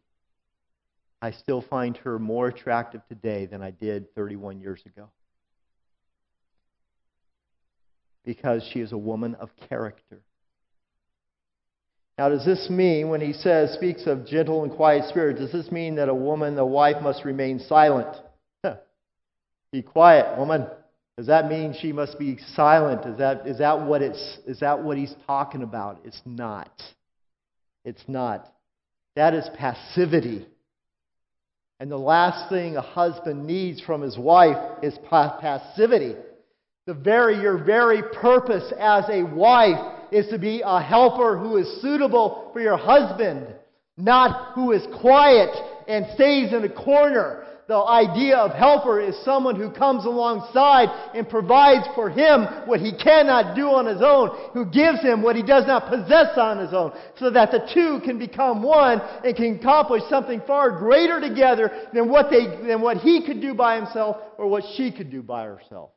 I 1.22 1.30
still 1.32 1.62
find 1.62 1.96
her 1.98 2.18
more 2.18 2.48
attractive 2.48 3.00
today 3.08 3.46
than 3.46 3.62
I 3.62 3.70
did 3.70 4.14
31 4.14 4.60
years 4.60 4.82
ago. 4.84 5.08
Because 8.24 8.68
she 8.72 8.80
is 8.80 8.92
a 8.92 8.98
woman 8.98 9.34
of 9.36 9.48
character. 9.68 10.20
Now, 12.18 12.30
does 12.30 12.44
this 12.44 12.68
mean, 12.70 13.08
when 13.08 13.20
he 13.20 13.32
says, 13.32 13.72
speaks 13.74 14.06
of 14.06 14.26
gentle 14.26 14.64
and 14.64 14.72
quiet 14.72 15.08
spirit, 15.08 15.38
does 15.38 15.52
this 15.52 15.70
mean 15.70 15.96
that 15.96 16.08
a 16.08 16.14
woman, 16.14 16.58
a 16.58 16.66
wife, 16.66 17.02
must 17.02 17.24
remain 17.24 17.60
silent? 17.60 18.16
Be 19.72 19.82
quiet, 19.82 20.38
woman. 20.38 20.66
Does 21.16 21.26
that 21.28 21.48
mean 21.48 21.74
she 21.80 21.92
must 21.92 22.18
be 22.18 22.38
silent? 22.54 23.06
Is 23.06 23.18
that, 23.18 23.46
is, 23.46 23.58
that 23.58 23.86
what 23.86 24.02
it's, 24.02 24.38
is 24.46 24.60
that 24.60 24.82
what 24.82 24.98
he's 24.98 25.14
talking 25.26 25.62
about? 25.62 26.00
It's 26.04 26.20
not. 26.26 26.70
It's 27.84 28.04
not. 28.06 28.52
That 29.14 29.32
is 29.32 29.48
passivity. 29.56 30.46
And 31.80 31.90
the 31.90 31.96
last 31.96 32.50
thing 32.50 32.76
a 32.76 32.82
husband 32.82 33.46
needs 33.46 33.80
from 33.80 34.02
his 34.02 34.18
wife 34.18 34.56
is 34.82 34.98
passivity. 35.08 36.16
The 36.86 36.94
very, 36.94 37.40
your 37.40 37.62
very 37.64 38.02
purpose 38.20 38.72
as 38.78 39.04
a 39.08 39.22
wife 39.22 39.94
is 40.12 40.28
to 40.28 40.38
be 40.38 40.62
a 40.64 40.80
helper 40.80 41.38
who 41.38 41.56
is 41.56 41.80
suitable 41.80 42.50
for 42.52 42.60
your 42.60 42.76
husband, 42.76 43.46
not 43.96 44.54
who 44.54 44.72
is 44.72 44.86
quiet 45.00 45.50
and 45.88 46.06
stays 46.14 46.52
in 46.52 46.64
a 46.64 46.68
corner 46.68 47.45
the 47.68 47.76
idea 47.76 48.36
of 48.36 48.52
helper 48.52 49.00
is 49.00 49.16
someone 49.24 49.56
who 49.56 49.70
comes 49.70 50.04
alongside 50.04 50.88
and 51.14 51.28
provides 51.28 51.84
for 51.96 52.08
him 52.08 52.46
what 52.66 52.80
he 52.80 52.92
cannot 52.96 53.56
do 53.56 53.66
on 53.66 53.86
his 53.86 54.00
own, 54.00 54.30
who 54.52 54.64
gives 54.66 55.00
him 55.00 55.20
what 55.20 55.34
he 55.34 55.42
does 55.42 55.66
not 55.66 55.88
possess 55.88 56.38
on 56.38 56.58
his 56.58 56.72
own, 56.72 56.92
so 57.18 57.28
that 57.30 57.50
the 57.50 57.68
two 57.74 58.00
can 58.04 58.18
become 58.18 58.62
one 58.62 59.00
and 59.24 59.34
can 59.34 59.56
accomplish 59.56 60.02
something 60.08 60.40
far 60.46 60.78
greater 60.78 61.20
together 61.20 61.88
than 61.92 62.08
what, 62.08 62.30
they, 62.30 62.46
than 62.66 62.80
what 62.80 62.98
he 62.98 63.26
could 63.26 63.40
do 63.40 63.52
by 63.52 63.74
himself 63.74 64.16
or 64.38 64.46
what 64.46 64.62
she 64.76 64.92
could 64.92 65.10
do 65.10 65.22
by 65.22 65.44
herself. 65.44 65.90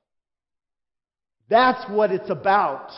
That's 1.50 1.88
what 1.92 2.12
it's 2.12 2.30
about. 2.32 2.92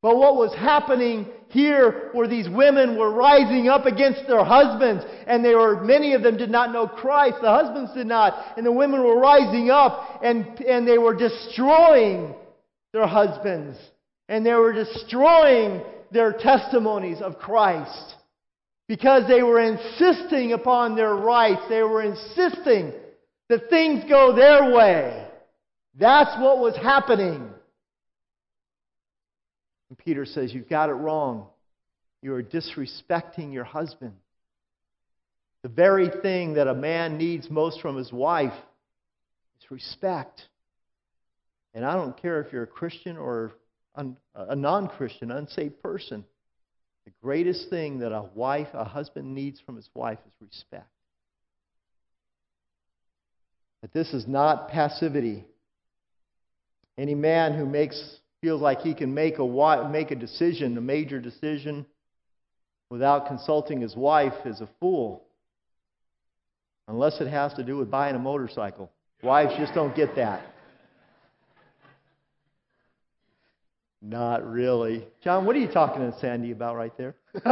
But 0.00 0.16
what 0.16 0.36
was 0.36 0.54
happening 0.54 1.26
here 1.48 2.10
where 2.12 2.28
these 2.28 2.48
women 2.48 2.98
were 2.98 3.12
rising 3.12 3.68
up 3.68 3.86
against 3.86 4.26
their 4.26 4.44
husbands, 4.44 5.04
and 5.26 5.44
they 5.44 5.54
were, 5.54 5.82
many 5.82 6.14
of 6.14 6.22
them 6.22 6.36
did 6.36 6.50
not 6.50 6.72
know 6.72 6.88
Christ. 6.88 7.36
The 7.40 7.48
husbands 7.48 7.92
did 7.94 8.06
not. 8.06 8.56
And 8.56 8.66
the 8.66 8.72
women 8.72 9.02
were 9.02 9.18
rising 9.18 9.70
up 9.70 10.20
and, 10.22 10.46
and 10.60 10.86
they 10.86 10.98
were 10.98 11.14
destroying 11.14 12.34
their 12.92 13.06
husbands. 13.06 13.78
And 14.28 14.44
they 14.44 14.54
were 14.54 14.72
destroying 14.72 15.82
their 16.10 16.32
testimonies 16.32 17.20
of 17.20 17.38
Christ. 17.38 18.14
Because 18.88 19.28
they 19.28 19.42
were 19.42 19.60
insisting 19.60 20.52
upon 20.52 20.96
their 20.96 21.14
rights. 21.14 21.62
They 21.68 21.82
were 21.82 22.02
insisting 22.02 22.92
that 23.48 23.70
things 23.70 24.04
go 24.08 24.34
their 24.34 24.72
way. 24.72 25.28
That's 25.98 26.40
what 26.40 26.58
was 26.58 26.76
happening. 26.76 27.50
And 29.88 29.98
Peter 29.98 30.24
says, 30.24 30.52
You've 30.52 30.68
got 30.68 30.88
it 30.88 30.94
wrong. 30.94 31.46
You 32.22 32.34
are 32.34 32.42
disrespecting 32.42 33.52
your 33.52 33.64
husband. 33.64 34.14
The 35.62 35.68
very 35.68 36.08
thing 36.22 36.54
that 36.54 36.68
a 36.68 36.74
man 36.74 37.18
needs 37.18 37.50
most 37.50 37.80
from 37.80 37.96
his 37.96 38.12
wife 38.12 38.54
is 39.60 39.70
respect. 39.70 40.42
And 41.74 41.84
I 41.84 41.94
don't 41.94 42.20
care 42.20 42.40
if 42.40 42.52
you're 42.52 42.62
a 42.62 42.68
Christian 42.68 43.16
or 43.16 43.52
a 44.34 44.56
non 44.56 44.88
Christian, 44.88 45.30
unsaved 45.30 45.82
person. 45.82 46.24
The 47.04 47.12
greatest 47.22 47.70
thing 47.70 48.00
that 48.00 48.12
a 48.12 48.28
wife, 48.34 48.68
a 48.74 48.84
husband 48.84 49.34
needs 49.34 49.60
from 49.60 49.76
his 49.76 49.88
wife 49.94 50.18
is 50.26 50.32
respect. 50.40 50.88
But 53.80 53.92
this 53.92 54.12
is 54.12 54.26
not 54.26 54.68
passivity. 54.70 55.44
Any 56.98 57.14
man 57.14 57.54
who 57.54 57.66
makes 57.66 58.18
feels 58.40 58.60
like 58.60 58.80
he 58.80 58.94
can 58.94 59.14
make 59.14 59.38
a 59.38 59.88
make 59.90 60.10
a 60.10 60.16
decision, 60.16 60.76
a 60.76 60.80
major 60.80 61.20
decision, 61.20 61.86
without 62.90 63.26
consulting 63.26 63.80
his 63.80 63.96
wife 63.96 64.34
is 64.44 64.60
a 64.60 64.68
fool. 64.80 65.24
Unless 66.88 67.20
it 67.20 67.26
has 67.26 67.52
to 67.54 67.64
do 67.64 67.76
with 67.76 67.90
buying 67.90 68.14
a 68.14 68.18
motorcycle. 68.18 68.92
Wives 69.22 69.54
just 69.58 69.74
don't 69.74 69.96
get 69.96 70.14
that. 70.16 70.42
Not 74.00 74.46
really. 74.46 75.04
John, 75.24 75.46
what 75.46 75.56
are 75.56 75.58
you 75.58 75.66
talking 75.66 76.00
to 76.02 76.16
Sandy 76.20 76.52
about 76.52 76.76
right 76.76 76.96
there? 76.96 77.16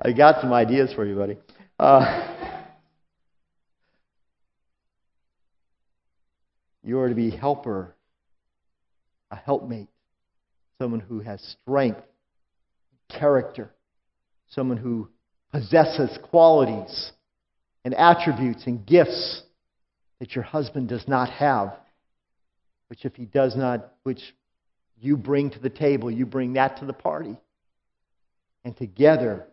I 0.00 0.12
got 0.16 0.40
some 0.40 0.52
ideas 0.52 0.92
for 0.94 1.06
you, 1.06 1.14
buddy. 1.14 1.38
Uh, 1.78 2.35
You 6.86 7.00
are 7.00 7.08
to 7.08 7.16
be 7.16 7.30
helper, 7.30 7.96
a 9.32 9.36
helpmate, 9.36 9.88
someone 10.78 11.00
who 11.00 11.18
has 11.18 11.42
strength, 11.62 12.00
character, 13.08 13.72
someone 14.50 14.76
who 14.76 15.08
possesses 15.50 16.16
qualities 16.30 17.10
and 17.84 17.92
attributes 17.92 18.68
and 18.68 18.86
gifts 18.86 19.42
that 20.20 20.36
your 20.36 20.44
husband 20.44 20.88
does 20.88 21.08
not 21.08 21.28
have, 21.28 21.74
which 22.86 23.04
if 23.04 23.16
he 23.16 23.24
does 23.24 23.56
not, 23.56 23.92
which 24.04 24.20
you 25.00 25.16
bring 25.16 25.50
to 25.50 25.58
the 25.58 25.68
table, 25.68 26.08
you 26.08 26.24
bring 26.24 26.52
that 26.52 26.78
to 26.78 26.86
the 26.86 26.92
party. 26.92 27.36
And 28.64 28.76
together, 28.76 29.44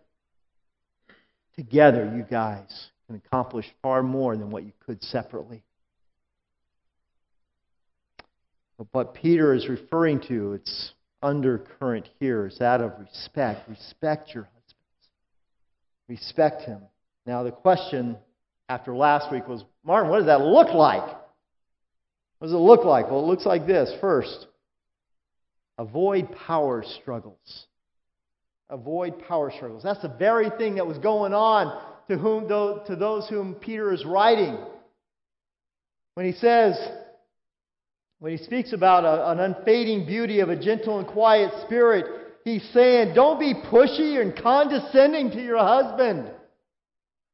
together, 1.55 2.13
you 2.15 2.23
guys 2.29 2.89
can 3.07 3.15
accomplish 3.15 3.65
far 3.81 4.03
more 4.03 4.37
than 4.37 4.51
what 4.51 4.65
you 4.65 4.71
could 4.85 5.01
separately. 5.01 5.63
But 8.17 8.25
what 8.91 9.13
Peter 9.13 9.53
is 9.53 9.67
referring 9.67 10.19
to, 10.27 10.53
its 10.53 10.93
undercurrent 11.21 12.09
here, 12.19 12.47
is 12.47 12.57
that 12.59 12.81
of 12.81 12.93
respect. 12.99 13.69
Respect 13.69 14.33
your 14.33 14.43
husbands. 14.43 15.09
Respect 16.07 16.63
him. 16.63 16.81
Now, 17.25 17.43
the 17.43 17.51
question 17.51 18.17
after 18.69 18.95
last 18.95 19.31
week 19.31 19.47
was 19.47 19.63
Martin, 19.83 20.09
what 20.09 20.17
does 20.17 20.25
that 20.27 20.41
look 20.41 20.73
like? 20.73 21.05
What 22.39 22.47
does 22.47 22.53
it 22.53 22.57
look 22.57 22.83
like? 22.83 23.09
Well, 23.09 23.19
it 23.21 23.27
looks 23.27 23.45
like 23.45 23.67
this. 23.67 23.93
First, 24.01 24.47
avoid 25.77 26.29
power 26.47 26.83
struggles. 27.01 27.67
Avoid 28.69 29.25
power 29.27 29.51
struggles. 29.55 29.83
That's 29.83 30.01
the 30.01 30.09
very 30.09 30.49
thing 30.57 30.75
that 30.75 30.87
was 30.87 30.97
going 30.97 31.33
on 31.33 31.81
to, 32.09 32.17
whom, 32.17 32.47
to 32.49 32.95
those 32.95 33.29
whom 33.29 33.53
Peter 33.55 33.93
is 33.93 34.03
writing. 34.05 34.57
When 36.15 36.25
he 36.25 36.33
says, 36.33 36.75
when 38.23 38.37
he 38.37 38.41
speaks 38.41 38.71
about 38.71 39.03
a, 39.03 39.31
an 39.31 39.39
unfading 39.41 40.05
beauty 40.05 40.39
of 40.39 40.47
a 40.47 40.55
gentle 40.55 40.97
and 40.97 41.05
quiet 41.05 41.51
spirit, 41.65 42.05
he's 42.45 42.63
saying, 42.73 43.13
don't 43.13 43.37
be 43.37 43.53
pushy 43.53 44.21
and 44.21 44.33
condescending 44.41 45.29
to 45.31 45.43
your 45.43 45.57
husband. 45.57 46.31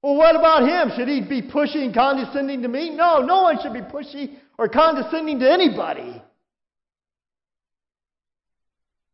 Well, 0.02 0.16
what 0.16 0.36
about 0.36 0.68
him? 0.68 0.92
Should 0.98 1.08
he 1.08 1.22
be 1.22 1.44
pushy 1.48 1.84
and 1.84 1.94
condescending 1.94 2.64
to 2.64 2.68
me? 2.68 2.90
No, 2.90 3.20
no 3.20 3.44
one 3.44 3.60
should 3.62 3.74
be 3.74 3.82
pushy 3.82 4.38
or 4.58 4.68
condescending 4.68 5.38
to 5.42 5.52
anybody. 5.52 6.24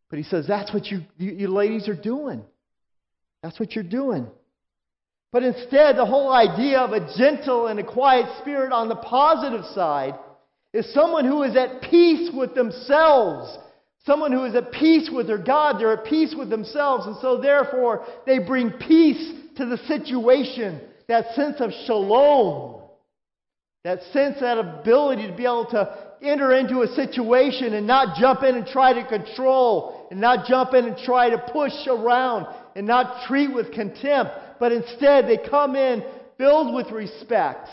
But 0.09 0.19
he 0.19 0.23
says, 0.23 0.45
that's 0.47 0.73
what 0.73 0.85
you, 0.85 1.01
you, 1.17 1.33
you 1.33 1.47
ladies 1.49 1.89
are 1.89 2.01
doing. 2.01 2.41
That's 3.43 3.59
what 3.59 3.73
you're 3.73 3.83
doing. 3.83 4.27
But 5.33 5.43
instead, 5.43 5.97
the 5.97 6.05
whole 6.05 6.31
idea 6.31 6.79
of 6.79 6.93
a 6.93 7.13
gentle 7.17 7.67
and 7.67 7.81
a 7.81 7.83
quiet 7.83 8.27
spirit 8.39 8.71
on 8.71 8.87
the 8.87 8.95
positive 8.95 9.65
side 9.73 10.13
is 10.75 10.93
someone 10.93 11.23
who 11.23 11.43
is 11.43 11.55
at 11.55 11.81
peace 11.83 12.29
with 12.33 12.53
themselves. 12.53 13.57
Someone 14.05 14.33
who 14.33 14.43
is 14.43 14.55
at 14.55 14.73
peace 14.73 15.09
with 15.11 15.25
their 15.25 15.37
God. 15.37 15.79
They're 15.79 15.93
at 15.93 16.05
peace 16.05 16.35
with 16.37 16.49
themselves. 16.49 17.07
And 17.07 17.15
so, 17.21 17.39
therefore, 17.39 18.05
they 18.25 18.39
bring 18.39 18.71
peace 18.71 19.31
to 19.55 19.65
the 19.65 19.77
situation. 19.87 20.81
That 21.07 21.33
sense 21.33 21.61
of 21.61 21.71
shalom. 21.85 22.81
That 23.85 24.01
sense, 24.11 24.41
that 24.41 24.57
ability 24.57 25.27
to 25.27 25.33
be 25.33 25.45
able 25.45 25.67
to 25.67 25.97
enter 26.21 26.53
into 26.53 26.81
a 26.81 26.87
situation 26.87 27.73
and 27.73 27.87
not 27.87 28.17
jump 28.17 28.43
in 28.43 28.55
and 28.55 28.67
try 28.67 28.93
to 28.93 29.07
control, 29.07 30.07
and 30.11 30.19
not 30.19 30.45
jump 30.47 30.73
in 30.73 30.85
and 30.85 30.97
try 30.97 31.29
to 31.29 31.37
push 31.37 31.73
around, 31.87 32.47
and 32.75 32.85
not 32.85 33.27
treat 33.27 33.53
with 33.53 33.71
contempt, 33.71 34.31
but 34.59 34.71
instead 34.71 35.27
they 35.27 35.37
come 35.37 35.75
in 35.75 36.03
filled 36.37 36.73
with 36.73 36.91
respect, 36.91 37.69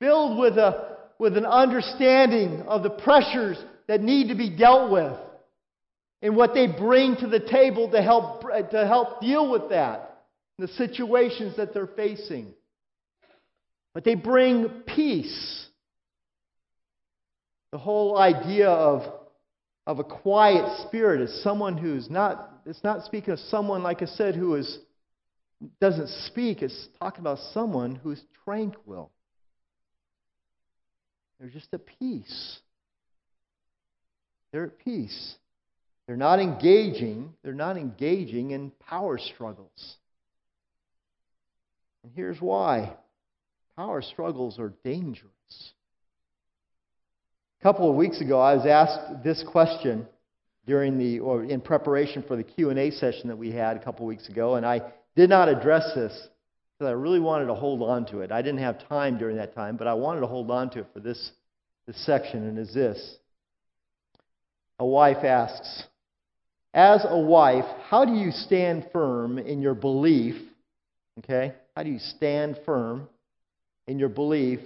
filled 0.00 0.38
with 0.38 0.58
a, 0.58 0.93
with 1.18 1.36
an 1.36 1.46
understanding 1.46 2.62
of 2.62 2.82
the 2.82 2.90
pressures 2.90 3.58
that 3.86 4.00
need 4.00 4.28
to 4.28 4.34
be 4.34 4.50
dealt 4.50 4.90
with 4.90 5.16
and 6.22 6.36
what 6.36 6.54
they 6.54 6.66
bring 6.66 7.16
to 7.16 7.26
the 7.26 7.40
table 7.40 7.90
to 7.90 8.02
help, 8.02 8.42
to 8.70 8.86
help 8.86 9.20
deal 9.20 9.50
with 9.50 9.68
that, 9.68 10.24
the 10.58 10.68
situations 10.68 11.56
that 11.56 11.74
they're 11.74 11.86
facing. 11.86 12.54
But 13.92 14.04
they 14.04 14.14
bring 14.14 14.68
peace. 14.86 15.66
The 17.72 17.78
whole 17.78 18.16
idea 18.16 18.68
of, 18.68 19.02
of 19.86 19.98
a 19.98 20.04
quiet 20.04 20.86
spirit 20.86 21.20
is 21.20 21.42
someone 21.42 21.76
who's 21.76 22.08
not, 22.08 22.60
it's 22.64 22.82
not 22.82 23.04
speaking 23.04 23.32
of 23.32 23.38
someone, 23.38 23.82
like 23.82 24.00
I 24.00 24.06
said, 24.06 24.34
who 24.34 24.54
is, 24.54 24.78
doesn't 25.80 26.08
speak. 26.26 26.62
It's 26.62 26.88
talking 26.98 27.20
about 27.20 27.38
someone 27.52 27.96
who 27.96 28.12
is 28.12 28.22
tranquil. 28.44 29.10
They're 31.44 31.52
just 31.52 31.74
at 31.74 31.84
peace. 31.84 32.58
They're 34.50 34.64
at 34.64 34.78
peace. 34.78 35.34
They're 36.06 36.16
not 36.16 36.40
engaging, 36.40 37.34
they're 37.42 37.52
not 37.52 37.76
engaging 37.76 38.52
in 38.52 38.70
power 38.88 39.18
struggles. 39.18 39.96
And 42.02 42.10
here's 42.16 42.40
why. 42.40 42.96
Power 43.76 44.00
struggles 44.00 44.58
are 44.58 44.72
dangerous. 44.84 45.28
A 47.60 47.62
couple 47.62 47.90
of 47.90 47.96
weeks 47.96 48.22
ago 48.22 48.40
I 48.40 48.54
was 48.54 48.64
asked 48.64 49.22
this 49.22 49.44
question 49.46 50.06
during 50.66 50.96
the 50.96 51.20
or 51.20 51.44
in 51.44 51.60
preparation 51.60 52.24
for 52.26 52.36
the 52.36 52.42
Q&A 52.42 52.90
session 52.90 53.28
that 53.28 53.36
we 53.36 53.50
had 53.50 53.76
a 53.76 53.84
couple 53.84 54.06
of 54.06 54.08
weeks 54.08 54.30
ago 54.30 54.54
and 54.54 54.64
I 54.64 54.80
did 55.14 55.28
not 55.28 55.50
address 55.50 55.90
this 55.94 56.26
because 56.78 56.90
I 56.90 56.92
really 56.92 57.20
wanted 57.20 57.46
to 57.46 57.54
hold 57.54 57.82
on 57.82 58.06
to 58.06 58.20
it. 58.20 58.32
I 58.32 58.42
didn't 58.42 58.60
have 58.60 58.88
time 58.88 59.18
during 59.18 59.36
that 59.36 59.54
time, 59.54 59.76
but 59.76 59.86
I 59.86 59.94
wanted 59.94 60.20
to 60.20 60.26
hold 60.26 60.50
on 60.50 60.70
to 60.70 60.80
it 60.80 60.86
for 60.92 61.00
this, 61.00 61.30
this 61.86 62.04
section, 62.04 62.46
and 62.46 62.58
is 62.58 62.74
this. 62.74 63.16
A 64.80 64.86
wife 64.86 65.24
asks, 65.24 65.84
As 66.72 67.06
a 67.08 67.18
wife, 67.18 67.64
how 67.88 68.04
do 68.04 68.12
you 68.12 68.32
stand 68.32 68.88
firm 68.92 69.38
in 69.38 69.62
your 69.62 69.74
belief? 69.74 70.34
Okay? 71.20 71.54
How 71.76 71.84
do 71.84 71.90
you 71.90 72.00
stand 72.00 72.58
firm 72.66 73.08
in 73.86 73.98
your 73.98 74.08
belief 74.08 74.58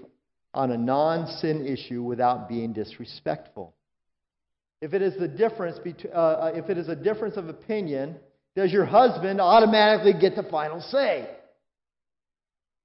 on 0.55 0.71
a 0.71 0.79
non 0.79 1.27
sin 1.27 1.67
issue 1.67 2.03
without 2.03 2.49
being 2.49 2.73
disrespectful? 2.73 3.75
If 4.81 4.95
it 4.95 5.03
is 5.03 5.19
the 5.19 5.29
difference 5.29 5.79
between, 5.79 6.13
uh, 6.15 6.17
uh, 6.17 6.53
if 6.55 6.71
it 6.71 6.79
is 6.79 6.89
a 6.89 6.97
difference 6.97 7.37
of 7.37 7.49
opinion, 7.49 8.17
does 8.57 8.73
your 8.73 8.87
husband 8.87 9.41
automatically 9.41 10.15
get 10.19 10.37
the 10.37 10.45
final 10.45 10.81
say? 10.81 11.29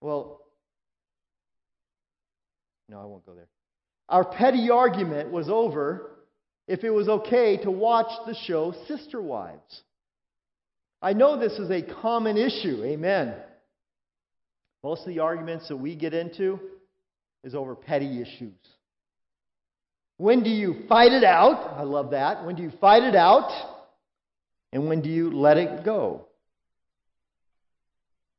Well, 0.03 0.41
no, 2.89 2.99
I 2.99 3.05
won't 3.05 3.25
go 3.25 3.33
there. 3.33 3.47
Our 4.09 4.25
petty 4.25 4.69
argument 4.69 5.31
was 5.31 5.47
over 5.47 6.11
if 6.67 6.83
it 6.83 6.89
was 6.89 7.07
okay 7.07 7.55
to 7.63 7.71
watch 7.71 8.11
the 8.27 8.35
show 8.45 8.73
Sister 8.85 9.21
Wives. 9.21 9.81
I 11.01 11.13
know 11.13 11.39
this 11.39 11.53
is 11.53 11.71
a 11.71 11.81
common 12.01 12.35
issue, 12.35 12.83
amen. 12.83 13.33
Most 14.83 15.03
of 15.03 15.07
the 15.07 15.19
arguments 15.19 15.69
that 15.69 15.77
we 15.77 15.95
get 15.95 16.13
into 16.13 16.59
is 17.45 17.55
over 17.55 17.73
petty 17.73 18.21
issues. 18.21 18.59
When 20.17 20.43
do 20.43 20.49
you 20.49 20.83
fight 20.89 21.13
it 21.13 21.23
out? 21.23 21.75
I 21.77 21.83
love 21.83 22.11
that. 22.11 22.45
When 22.45 22.55
do 22.55 22.63
you 22.63 22.73
fight 22.81 23.03
it 23.03 23.15
out? 23.15 23.49
And 24.73 24.89
when 24.89 25.01
do 25.01 25.07
you 25.07 25.31
let 25.31 25.55
it 25.55 25.85
go? 25.85 26.25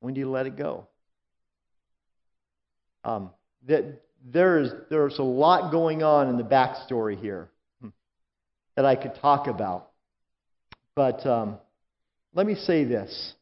When 0.01 0.13
do 0.13 0.21
you 0.21 0.31
let 0.31 0.45
it 0.45 0.59
go? 0.59 0.89
Um, 3.05 3.31
that 3.67 4.01
there's 4.25 4.71
there's 4.91 5.19
a 5.19 5.23
lot 5.23 5.71
going 5.71 6.03
on 6.03 6.29
in 6.29 6.37
the 6.37 6.45
backstory 6.45 7.21
here 7.21 7.49
that 8.77 8.85
I 8.85 8.97
could 8.97 9.15
talk 9.21 9.47
about, 9.47 9.91
but 10.95 11.25
um, 11.27 11.59
let 12.35 12.47
me 12.47 12.55
say 12.55 12.85
this: 12.85 13.35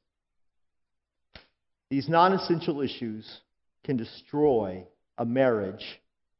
these 1.91 2.09
non-essential 2.09 2.81
issues 2.81 3.41
can 3.85 3.97
destroy 3.97 4.85
a 5.19 5.25
marriage 5.25 5.85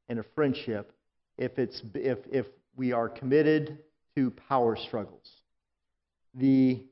and 0.09 0.19
a 0.19 0.25
friendship 0.35 0.93
if 1.39 1.59
it's 1.59 1.81
if 1.95 2.19
if 2.31 2.47
we 2.77 2.93
are 2.93 3.09
committed 3.09 3.79
to 4.17 4.31
power 4.49 4.77
struggles. 4.77 5.31
The 6.35 6.83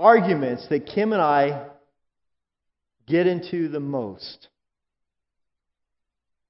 arguments 0.00 0.66
that 0.68 0.86
Kim 0.86 1.12
and 1.12 1.20
I 1.20 1.68
get 3.06 3.26
into 3.26 3.68
the 3.68 3.80
most 3.80 4.48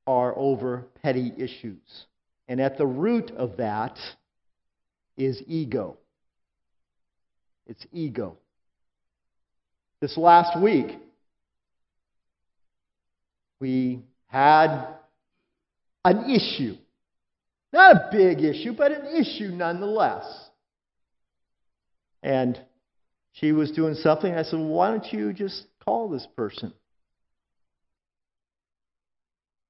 are 0.06 0.36
over 0.36 0.86
petty 1.02 1.32
issues. 1.36 2.06
And 2.48 2.60
at 2.60 2.76
the 2.78 2.86
root 2.86 3.30
of 3.30 3.56
that 3.56 3.98
is 5.16 5.42
ego. 5.46 5.96
It's 7.66 7.86
ego. 7.92 8.36
This 10.00 10.18
last 10.18 10.60
week, 10.60 10.98
we 13.60 14.02
had 14.26 14.86
an 16.04 16.30
issue. 16.30 16.76
Not 17.72 17.96
a 17.96 18.08
big 18.12 18.42
issue, 18.42 18.74
but 18.76 18.92
an 18.92 19.16
issue 19.16 19.48
nonetheless. 19.48 20.24
And 22.22 22.60
she 23.32 23.52
was 23.52 23.70
doing 23.70 23.94
something. 23.94 24.32
I 24.32 24.42
said, 24.42 24.58
well, 24.58 24.68
why 24.68 24.90
don't 24.90 25.12
you 25.12 25.32
just 25.32 25.64
call 25.84 26.08
this 26.08 26.26
person? 26.36 26.72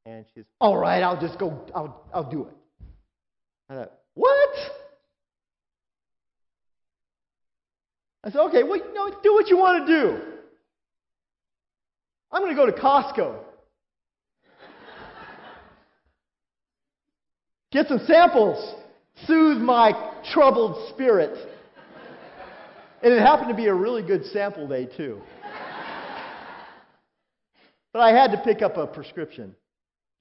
And 0.07 0.25
she's, 0.35 0.45
all 0.61 0.77
right, 0.77 1.03
I'll 1.03 1.21
just 1.21 1.39
go, 1.39 1.67
I'll, 1.75 2.05
I'll 2.13 2.31
do 2.31 2.43
it. 2.43 2.55
I 3.69 3.75
thought, 3.75 3.93
what? 4.15 4.51
I 8.23 8.31
said, 8.31 8.41
okay, 8.49 8.63
well, 8.63 8.77
you 8.77 8.93
know, 8.95 9.11
do 9.23 9.35
what 9.35 9.49
you 9.49 9.57
want 9.57 9.87
to 9.87 10.01
do. 10.01 10.21
I'm 12.31 12.43
going 12.43 12.55
to 12.55 12.57
go 12.57 12.67
to 12.67 12.73
Costco. 12.73 13.37
Get 17.71 17.89
some 17.89 18.01
samples. 18.07 18.75
Soothe 19.27 19.59
my 19.59 20.13
troubled 20.33 20.91
spirit. 20.91 21.37
And 23.03 23.13
it 23.13 23.21
happened 23.21 23.49
to 23.49 23.55
be 23.55 23.67
a 23.67 23.75
really 23.75 24.03
good 24.03 24.25
sample 24.27 24.67
day, 24.67 24.87
too. 24.97 25.21
But 27.93 28.01
I 28.01 28.13
had 28.13 28.33
to 28.33 28.39
pick 28.39 28.63
up 28.63 28.77
a 28.77 28.87
prescription. 28.87 29.55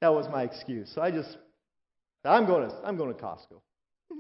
That 0.03 0.13
was 0.13 0.27
my 0.27 0.43
excuse. 0.43 0.91
So 0.93 1.01
I 1.01 1.11
just, 1.11 1.37
I'm 2.25 2.45
going 2.45 2.69
to, 2.69 2.75
I'm 2.83 2.97
going 2.97 3.15
to 3.15 3.21
Costco. 3.21 3.61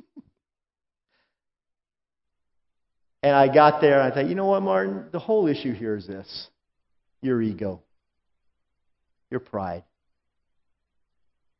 and 3.21 3.35
I 3.35 3.53
got 3.53 3.81
there 3.81 3.99
and 3.99 4.09
I 4.09 4.15
thought, 4.15 4.29
you 4.29 4.35
know 4.35 4.45
what, 4.45 4.61
Martin? 4.61 5.07
The 5.11 5.19
whole 5.19 5.45
issue 5.45 5.73
here 5.73 5.97
is 5.97 6.07
this 6.07 6.47
your 7.21 7.41
ego, 7.41 7.81
your 9.29 9.41
pride. 9.41 9.83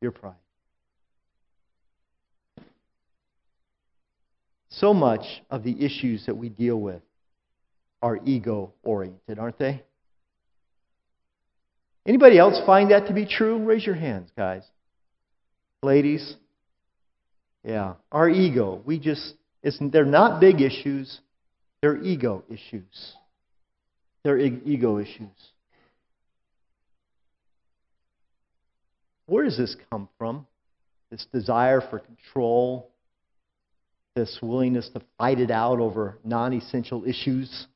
Your 0.00 0.12
pride. 0.12 0.32
So 4.70 4.94
much 4.94 5.42
of 5.50 5.64
the 5.64 5.84
issues 5.84 6.24
that 6.24 6.34
we 6.38 6.48
deal 6.48 6.80
with 6.80 7.02
are 8.00 8.18
ego 8.24 8.72
oriented, 8.82 9.38
aren't 9.38 9.58
they? 9.58 9.82
Anybody 12.06 12.38
else 12.38 12.60
find 12.66 12.90
that 12.90 13.06
to 13.06 13.14
be 13.14 13.26
true? 13.26 13.64
Raise 13.64 13.84
your 13.84 13.94
hands, 13.94 14.30
guys. 14.36 14.62
Ladies. 15.82 16.36
Yeah, 17.64 17.94
our 18.12 18.28
ego. 18.28 18.82
We 18.84 18.98
just 18.98 19.34
it's 19.62 19.78
they're 19.80 20.04
not 20.04 20.40
big 20.40 20.60
issues. 20.60 21.20
They're 21.80 21.96
ego 22.02 22.44
issues. 22.48 23.14
They're 24.22 24.38
ego 24.38 24.98
issues. 24.98 25.28
Where 29.26 29.44
does 29.44 29.56
this 29.56 29.74
come 29.90 30.08
from? 30.18 30.46
This 31.10 31.26
desire 31.32 31.80
for 31.80 32.00
control, 32.00 32.90
this 34.14 34.38
willingness 34.42 34.90
to 34.90 35.00
fight 35.18 35.40
it 35.40 35.50
out 35.50 35.80
over 35.80 36.18
non 36.24 36.52
essential 36.52 37.04
issues, 37.04 37.66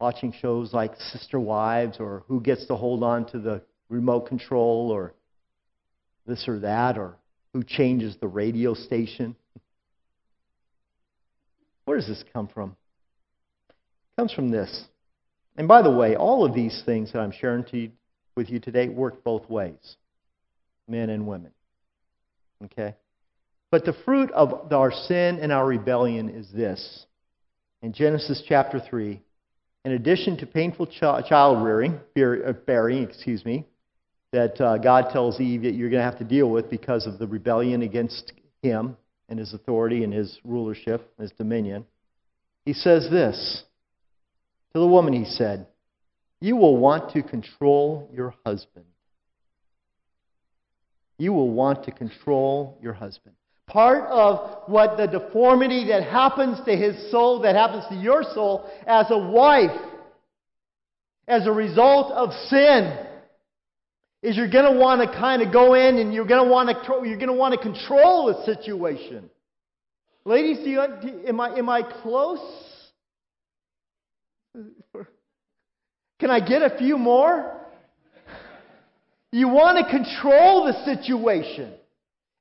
watching 0.00 0.32
shows 0.32 0.72
like 0.72 0.94
Sister 1.12 1.40
Wives 1.40 1.98
or 1.98 2.24
who 2.28 2.40
gets 2.40 2.66
to 2.66 2.76
hold 2.76 3.02
on 3.02 3.26
to 3.26 3.38
the 3.38 3.62
remote 3.88 4.28
control 4.28 4.90
or 4.90 5.14
this 6.26 6.46
or 6.46 6.60
that 6.60 6.98
or 6.98 7.16
who 7.52 7.64
changes 7.64 8.16
the 8.20 8.28
radio 8.28 8.74
station. 8.74 9.34
Where 11.84 11.96
does 11.96 12.06
this 12.06 12.22
come 12.32 12.48
from? 12.48 12.76
It 13.70 14.20
comes 14.20 14.32
from 14.32 14.50
this. 14.50 14.84
And 15.56 15.66
by 15.66 15.82
the 15.82 15.90
way, 15.90 16.14
all 16.14 16.44
of 16.44 16.54
these 16.54 16.82
things 16.84 17.12
that 17.12 17.20
I'm 17.20 17.32
sharing 17.32 17.64
you, 17.72 17.90
with 18.36 18.50
you 18.50 18.60
today 18.60 18.88
work 18.88 19.24
both 19.24 19.48
ways 19.50 19.96
men 20.86 21.10
and 21.10 21.26
women. 21.26 21.50
Okay? 22.64 22.94
But 23.70 23.84
the 23.84 23.94
fruit 24.04 24.30
of 24.30 24.72
our 24.72 24.90
sin 24.90 25.38
and 25.40 25.52
our 25.52 25.66
rebellion 25.66 26.30
is 26.30 26.48
this. 26.52 27.06
In 27.82 27.92
Genesis 27.92 28.42
chapter 28.48 28.80
3, 28.80 29.20
in 29.84 29.92
addition 29.92 30.36
to 30.38 30.46
painful 30.46 30.86
child 30.86 31.64
rearing, 31.64 32.00
uh, 32.16 32.52
bearing, 32.66 33.02
excuse 33.02 33.44
me, 33.44 33.66
that 34.32 34.60
uh, 34.60 34.78
God 34.78 35.10
tells 35.12 35.40
Eve 35.40 35.62
that 35.62 35.74
you're 35.74 35.90
going 35.90 36.00
to 36.00 36.10
have 36.10 36.18
to 36.18 36.24
deal 36.24 36.50
with 36.50 36.68
because 36.68 37.06
of 37.06 37.18
the 37.18 37.26
rebellion 37.26 37.82
against 37.82 38.32
him 38.62 38.96
and 39.28 39.38
his 39.38 39.54
authority 39.54 40.04
and 40.04 40.12
his 40.12 40.38
rulership, 40.44 41.12
his 41.18 41.30
dominion, 41.32 41.84
he 42.64 42.72
says 42.72 43.08
this 43.10 43.62
to 44.72 44.78
the 44.78 44.86
woman, 44.86 45.12
he 45.12 45.24
said, 45.24 45.66
You 46.40 46.56
will 46.56 46.76
want 46.76 47.12
to 47.14 47.22
control 47.22 48.10
your 48.14 48.34
husband. 48.44 48.84
You 51.18 51.32
will 51.32 51.50
want 51.50 51.84
to 51.84 51.90
control 51.90 52.78
your 52.82 52.92
husband. 52.92 53.34
Part 53.68 54.04
of 54.08 54.66
what 54.66 54.96
the 54.96 55.06
deformity 55.06 55.88
that 55.88 56.02
happens 56.04 56.58
to 56.64 56.74
his 56.74 57.10
soul, 57.10 57.42
that 57.42 57.54
happens 57.54 57.84
to 57.90 57.94
your 57.94 58.22
soul 58.22 58.68
as 58.86 59.06
a 59.10 59.18
wife, 59.18 59.78
as 61.26 61.46
a 61.46 61.52
result 61.52 62.10
of 62.12 62.32
sin, 62.48 62.96
is 64.22 64.36
you're 64.36 64.50
going 64.50 64.72
to 64.72 64.78
want 64.78 65.02
to 65.02 65.18
kind 65.18 65.42
of 65.42 65.52
go 65.52 65.74
in 65.74 65.98
and 65.98 66.14
you're 66.14 66.26
going 66.26 66.42
to 66.42 66.50
want 66.50 66.70
to 66.70 67.06
you're 67.06 67.18
going 67.18 67.28
to 67.28 67.34
want 67.34 67.54
to 67.54 67.60
control 67.60 68.26
the 68.26 68.44
situation. 68.44 69.28
Ladies, 70.24 70.58
do 70.64 70.70
you, 70.70 70.80
am 71.26 71.40
I 71.40 71.56
am 71.58 71.68
I 71.68 71.82
close? 71.82 72.40
Can 76.18 76.30
I 76.30 76.40
get 76.40 76.62
a 76.62 76.76
few 76.78 76.96
more? 76.96 77.54
You 79.30 79.48
want 79.48 79.78
to 79.78 79.90
control 79.90 80.64
the 80.64 80.84
situation. 80.84 81.74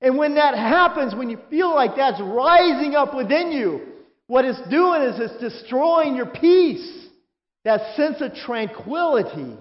And 0.02 0.18
when 0.18 0.36
that 0.36 0.56
happens, 0.56 1.16
when 1.16 1.30
you 1.30 1.40
feel 1.50 1.74
like 1.74 1.96
that's 1.96 2.22
rising 2.22 2.96
up 2.96 3.16
within 3.16 3.52
you, 3.52 3.82
what 4.28 4.46
it's 4.46 4.62
doing 4.70 5.02
is 5.02 5.20
it's 5.20 5.42
destroying 5.42 6.16
your 6.16 6.28
peace, 6.28 7.08
that 7.64 7.96
sense 7.96 8.18
of 8.22 8.34
tranquility. 8.36 9.58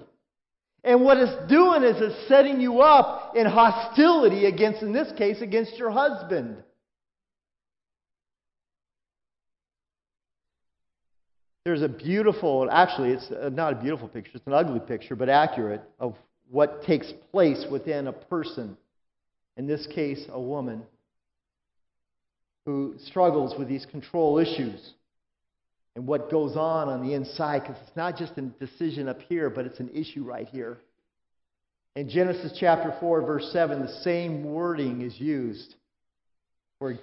And 0.83 1.03
what 1.03 1.17
it's 1.17 1.49
doing 1.49 1.83
is 1.83 1.95
it's 1.99 2.27
setting 2.27 2.61
you 2.61 2.81
up 2.81 3.35
in 3.35 3.45
hostility 3.47 4.45
against, 4.45 4.83
in 4.83 4.93
this 4.93 5.11
case, 5.17 5.41
against 5.41 5.77
your 5.77 5.89
husband. 5.89 6.57
There's 11.65 11.81
a 11.81 11.89
beautiful, 11.89 12.69
actually, 12.71 13.09
it's 13.09 13.29
uh, 13.29 13.49
not 13.49 13.73
a 13.73 13.75
beautiful 13.75 14.07
picture, 14.07 14.31
it's 14.35 14.47
an 14.47 14.53
ugly 14.53 14.79
picture, 14.79 15.17
but 15.17 15.27
accurate, 15.27 15.81
of 15.99 16.15
what 16.49 16.83
takes 16.83 17.11
place 17.31 17.65
within 17.69 18.07
a 18.07 18.13
person 18.13 18.77
in 19.57 19.67
this 19.67 19.85
case, 19.93 20.23
a 20.29 20.39
woman 20.39 20.83
who 22.65 22.95
struggles 23.05 23.57
with 23.57 23.67
these 23.67 23.85
control 23.87 24.37
issues 24.37 24.93
and 25.95 26.05
what 26.05 26.29
goes 26.29 26.55
on 26.55 26.89
on 26.89 27.05
the 27.05 27.15
inside, 27.15 27.63
because 27.63 27.77
it's 27.87 27.97
not 27.97 28.17
just 28.17 28.37
a 28.37 28.41
decision 28.41 29.07
up 29.07 29.19
here, 29.21 29.49
but 29.49 29.65
it's 29.65 29.79
an 29.79 29.89
issue 29.89 30.23
right 30.23 30.47
here. 30.49 30.77
In 31.95 32.07
Genesis 32.07 32.55
chapter 32.59 32.95
4, 32.99 33.21
verse 33.21 33.49
7, 33.51 33.81
the 33.81 34.01
same 34.03 34.43
wording 34.43 35.01
is 35.01 35.19
used 35.19 35.73
where 36.77 36.99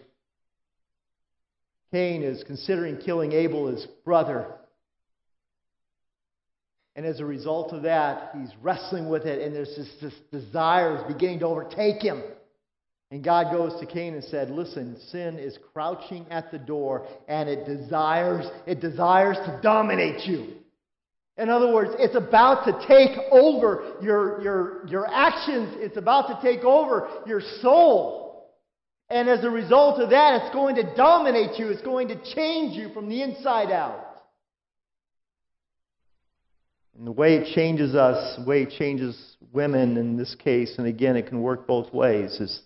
Cain 1.90 2.22
is 2.22 2.44
considering 2.46 2.98
killing 2.98 3.32
Abel, 3.32 3.66
his 3.66 3.84
brother. 4.04 4.46
And 6.94 7.04
as 7.04 7.18
a 7.18 7.24
result 7.24 7.72
of 7.72 7.82
that, 7.82 8.30
he's 8.38 8.50
wrestling 8.62 9.08
with 9.08 9.24
it, 9.26 9.42
and 9.42 9.54
there's 9.54 9.74
this, 9.76 9.90
this 10.00 10.14
desire 10.30 10.98
is 10.98 11.12
beginning 11.12 11.40
to 11.40 11.46
overtake 11.46 12.00
him. 12.00 12.22
And 13.14 13.22
God 13.22 13.52
goes 13.52 13.78
to 13.78 13.86
Cain 13.86 14.14
and 14.14 14.24
said, 14.24 14.50
Listen, 14.50 14.96
sin 15.12 15.38
is 15.38 15.56
crouching 15.72 16.26
at 16.30 16.50
the 16.50 16.58
door, 16.58 17.06
and 17.28 17.48
it 17.48 17.64
desires, 17.64 18.44
it 18.66 18.80
desires 18.80 19.36
to 19.36 19.60
dominate 19.62 20.26
you. 20.26 20.54
In 21.38 21.48
other 21.48 21.72
words, 21.72 21.92
it's 22.00 22.16
about 22.16 22.64
to 22.64 22.72
take 22.88 23.16
over 23.30 23.94
your, 24.02 24.42
your, 24.42 24.86
your 24.88 25.06
actions. 25.06 25.76
It's 25.76 25.96
about 25.96 26.26
to 26.26 26.40
take 26.42 26.64
over 26.64 27.08
your 27.24 27.40
soul. 27.62 28.50
And 29.08 29.28
as 29.28 29.44
a 29.44 29.50
result 29.50 30.00
of 30.00 30.10
that, 30.10 30.42
it's 30.42 30.52
going 30.52 30.74
to 30.74 30.96
dominate 30.96 31.56
you. 31.56 31.68
It's 31.68 31.82
going 31.82 32.08
to 32.08 32.16
change 32.34 32.76
you 32.76 32.92
from 32.92 33.08
the 33.08 33.22
inside 33.22 33.70
out. 33.70 34.22
And 36.98 37.06
the 37.06 37.12
way 37.12 37.36
it 37.36 37.54
changes 37.54 37.94
us, 37.94 38.38
the 38.38 38.44
way 38.44 38.62
it 38.64 38.70
changes 38.76 39.36
women 39.52 39.98
in 39.98 40.16
this 40.16 40.34
case, 40.34 40.74
and 40.78 40.88
again, 40.88 41.14
it 41.14 41.28
can 41.28 41.42
work 41.42 41.68
both 41.68 41.94
ways, 41.94 42.40
is, 42.40 42.60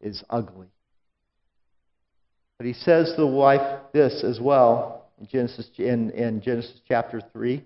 is 0.00 0.22
ugly. 0.30 0.68
But 2.58 2.66
he 2.66 2.72
says 2.72 3.10
to 3.10 3.22
the 3.22 3.26
wife 3.26 3.80
this 3.92 4.22
as 4.24 4.40
well 4.40 5.06
in 5.20 5.26
Genesis, 5.26 5.68
in, 5.78 6.10
in 6.10 6.40
Genesis 6.40 6.80
chapter 6.86 7.20
3. 7.32 7.56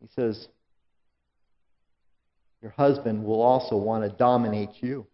He 0.00 0.08
says, 0.14 0.48
Your 2.62 2.72
husband 2.72 3.24
will 3.24 3.42
also 3.42 3.76
want 3.76 4.04
to 4.04 4.16
dominate 4.16 4.70
you. 4.80 5.06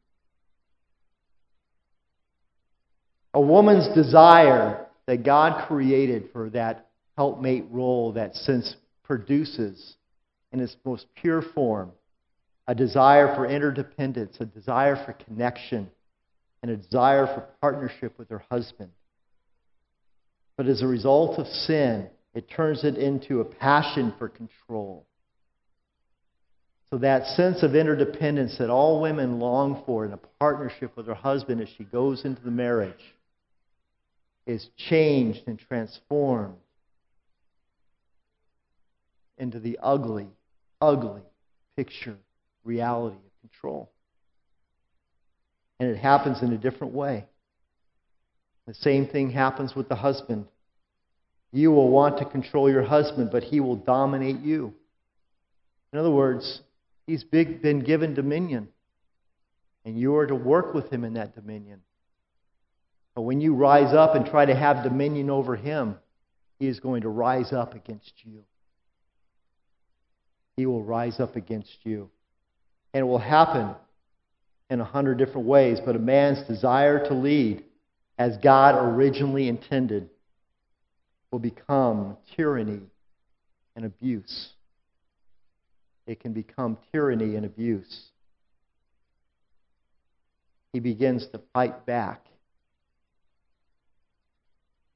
A 3.33 3.41
woman's 3.41 3.95
desire 3.95 4.87
that 5.07 5.25
God 5.25 5.67
created 5.67 6.31
for 6.33 6.51
that 6.51 6.89
helpmate 7.17 7.65
role 7.71 8.13
that 8.13 8.35
sense 8.35 8.77
produces 9.05 9.97
in 10.53 10.61
its 10.61 10.77
most 10.85 11.07
pure 11.15 11.43
form 11.43 11.93
a 12.71 12.75
desire 12.75 13.35
for 13.35 13.47
interdependence, 13.47 14.37
a 14.39 14.47
desire 14.47 14.95
for 15.05 15.13
connection, 15.13 15.91
and 16.63 16.71
a 16.71 16.77
desire 16.77 17.27
for 17.27 17.45
partnership 17.61 18.17
with 18.17 18.29
her 18.29 18.45
husband. 18.49 18.93
But 20.57 20.69
as 20.69 20.81
a 20.81 20.87
result 20.87 21.41
of 21.41 21.49
sin, 21.49 22.09
it 22.33 22.49
turns 22.49 22.85
it 22.85 22.95
into 22.95 23.41
a 23.41 23.45
passion 23.45 24.15
for 24.21 24.29
control. 24.29 25.05
So, 26.91 26.99
that 26.99 27.27
sense 27.35 27.65
of 27.65 27.75
interdependence 27.75 28.59
that 28.59 28.71
all 28.71 29.01
women 29.01 29.41
long 29.41 29.83
for 29.85 30.05
in 30.05 30.13
a 30.13 30.21
partnership 30.39 30.97
with 30.97 31.09
her 31.09 31.15
husband 31.15 31.61
as 31.61 31.69
she 31.77 31.83
goes 31.83 32.25
into 32.25 32.43
the 32.43 32.53
marriage 32.53 33.03
is 34.47 34.69
changed 34.77 35.41
and 35.49 35.59
transformed 35.59 36.55
into 39.39 39.59
the 39.59 39.77
ugly, 39.83 40.29
ugly 40.81 41.23
picture, 41.77 42.17
reality 42.65 43.17
of 43.17 43.51
control. 43.51 43.91
And 45.79 45.89
it 45.91 45.97
happens 45.97 46.43
in 46.43 46.53
a 46.53 46.59
different 46.59 46.93
way. 46.93 47.25
The 48.67 48.75
same 48.75 49.07
thing 49.07 49.31
happens 49.31 49.75
with 49.75 49.89
the 49.89 49.97
husband. 49.97 50.47
You 51.53 51.73
will 51.73 51.89
want 51.89 52.19
to 52.19 52.25
control 52.25 52.71
your 52.71 52.83
husband, 52.83 53.31
but 53.33 53.43
he 53.43 53.61
will 53.61 53.77
dominate 53.77 54.41
you. 54.41 54.75
In 55.93 55.99
other 55.99 56.11
words, 56.11 56.61
he's 57.07 57.25
big, 57.25 57.63
been 57.63 57.81
given 57.81 58.15
dominion, 58.15 58.69
and 59.85 59.99
you 59.99 60.15
are 60.17 60.27
to 60.27 60.35
work 60.35 60.75
with 60.75 60.93
him 60.93 61.05
in 61.05 61.15
that 61.15 61.35
dominion. 61.35 61.81
But 63.15 63.23
when 63.23 63.41
you 63.41 63.55
rise 63.55 63.93
up 63.93 64.15
and 64.15 64.25
try 64.27 64.45
to 64.45 64.55
have 64.55 64.85
dominion 64.85 65.31
over 65.31 65.57
him, 65.57 65.97
he 66.61 66.69
is 66.69 66.79
going 66.79 67.03
to 67.03 67.09
rise 67.09 67.53
up 67.53 67.75
against 67.75 68.13
you 68.25 68.45
he 70.61 70.67
will 70.67 70.83
rise 70.83 71.21
up 71.21 71.37
against 71.37 71.79
you. 71.85 72.11
And 72.93 73.03
it 73.03 73.05
will 73.05 73.19
happen 73.19 73.75
in 74.69 74.81
a 74.81 74.85
hundred 74.85 75.19
different 75.19 75.47
ways, 75.47 75.81
but 75.85 75.97
a 75.97 75.99
man's 75.99 76.47
desire 76.47 77.07
to 77.07 77.15
lead, 77.15 77.65
as 78.19 78.37
God 78.39 78.77
originally 78.77 79.49
intended, 79.49 80.11
will 81.31 81.39
become 81.39 82.17
tyranny 82.37 82.81
and 83.77 83.85
abuse. 83.85 84.51
It 86.07 86.21
can 86.21 86.33
become 86.33 86.77
tyranny 86.93 87.37
and 87.37 87.47
abuse. 87.47 88.11
He 90.73 90.81
begins 90.81 91.27
to 91.29 91.41
fight 91.53 91.87
back. 91.87 92.25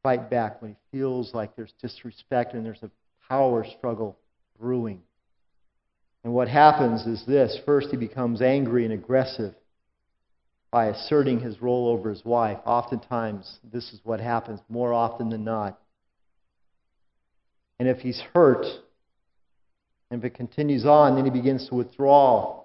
Fight 0.03 0.29
back 0.29 0.61
when 0.61 0.73
he 0.73 0.77
feels 0.97 1.35
like 1.35 1.57
there's 1.57 1.73
disrespect 1.81 2.55
and 2.55 2.65
there's 2.65 2.83
a 2.83 2.91
power 3.29 3.65
struggle 3.79 4.17
brewing. 4.61 5.01
And 6.25 6.33
what 6.33 6.49
happens 6.49 7.07
is 7.07 7.25
this 7.27 7.59
first, 7.67 7.89
he 7.91 7.99
becomes 7.99 8.41
angry 8.41 8.85
and 8.85 8.95
aggressive 8.95 9.55
by 10.71 10.87
asserting 10.87 11.39
his 11.39 11.61
role 11.61 11.89
over 11.89 12.09
his 12.09 12.25
wife. 12.25 12.59
Oftentimes, 12.65 13.59
this 13.73 13.93
is 13.93 14.01
what 14.03 14.21
happens, 14.21 14.59
more 14.69 14.93
often 14.93 15.29
than 15.29 15.45
not. 15.45 15.79
And 17.79 17.89
if 17.89 17.99
he's 17.99 18.21
hurt, 18.33 18.65
and 20.11 20.23
if 20.23 20.25
it 20.25 20.35
continues 20.35 20.87
on, 20.87 21.15
then 21.15 21.27
he 21.27 21.31
begins 21.31 21.69
to 21.69 21.75
withdraw. 21.75 22.65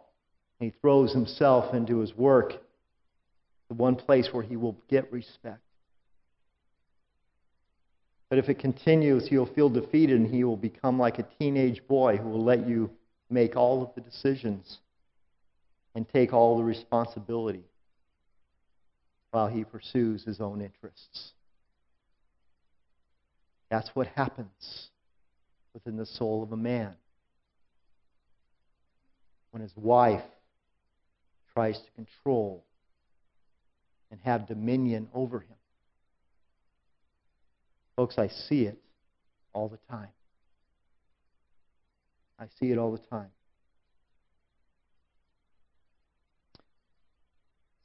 He 0.60 0.74
throws 0.82 1.14
himself 1.14 1.74
into 1.74 2.00
his 2.00 2.16
work, 2.16 2.54
the 3.68 3.74
one 3.74 3.96
place 3.96 4.30
where 4.32 4.44
he 4.44 4.56
will 4.56 4.78
get 4.90 5.12
respect. 5.12 5.62
But 8.30 8.38
if 8.40 8.48
it 8.48 8.60
continues, 8.60 9.28
he'll 9.28 9.52
feel 9.54 9.70
defeated 9.70 10.20
and 10.20 10.34
he 10.34 10.44
will 10.44 10.58
become 10.58 11.00
like 11.00 11.20
a 11.20 11.28
teenage 11.40 11.86
boy 11.88 12.18
who 12.18 12.30
will 12.30 12.44
let 12.44 12.68
you 12.68 12.90
make 13.30 13.56
all 13.56 13.84
of 13.84 13.94
the 13.96 14.02
decisions 14.02 14.80
and 15.96 16.08
take 16.08 16.34
all 16.34 16.58
the 16.58 16.64
responsibility 16.64 17.64
while 19.32 19.48
he 19.48 19.64
pursues 19.64 20.24
his 20.24 20.42
own 20.42 20.62
interests. 20.62 21.32
That's 23.70 23.90
what 23.94 24.08
happens 24.08 24.90
within 25.74 25.98
the 25.98 26.06
soul 26.06 26.42
of 26.42 26.52
a 26.52 26.58
man 26.58 26.96
when 29.52 29.62
his 29.62 29.76
wife 29.76 30.24
tries 31.54 31.80
to 31.80 31.92
control 31.92 32.64
and 34.12 34.20
have 34.24 34.48
dominion 34.48 35.08
over 35.14 35.40
him. 35.40 35.56
Folks, 37.96 38.18
I 38.18 38.28
see 38.28 38.64
it 38.64 38.78
all 39.54 39.68
the 39.68 39.80
time. 39.90 40.10
I 42.40 42.46
see 42.60 42.72
it 42.72 42.78
all 42.78 42.92
the 42.92 43.00
time. 43.10 43.30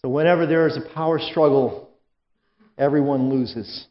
So, 0.01 0.09
whenever 0.09 0.47
there 0.47 0.69
is 0.69 0.77
a 0.77 0.95
power 0.95 1.19
struggle, 1.19 1.91
everyone 2.79 3.31
loses. 3.31 3.87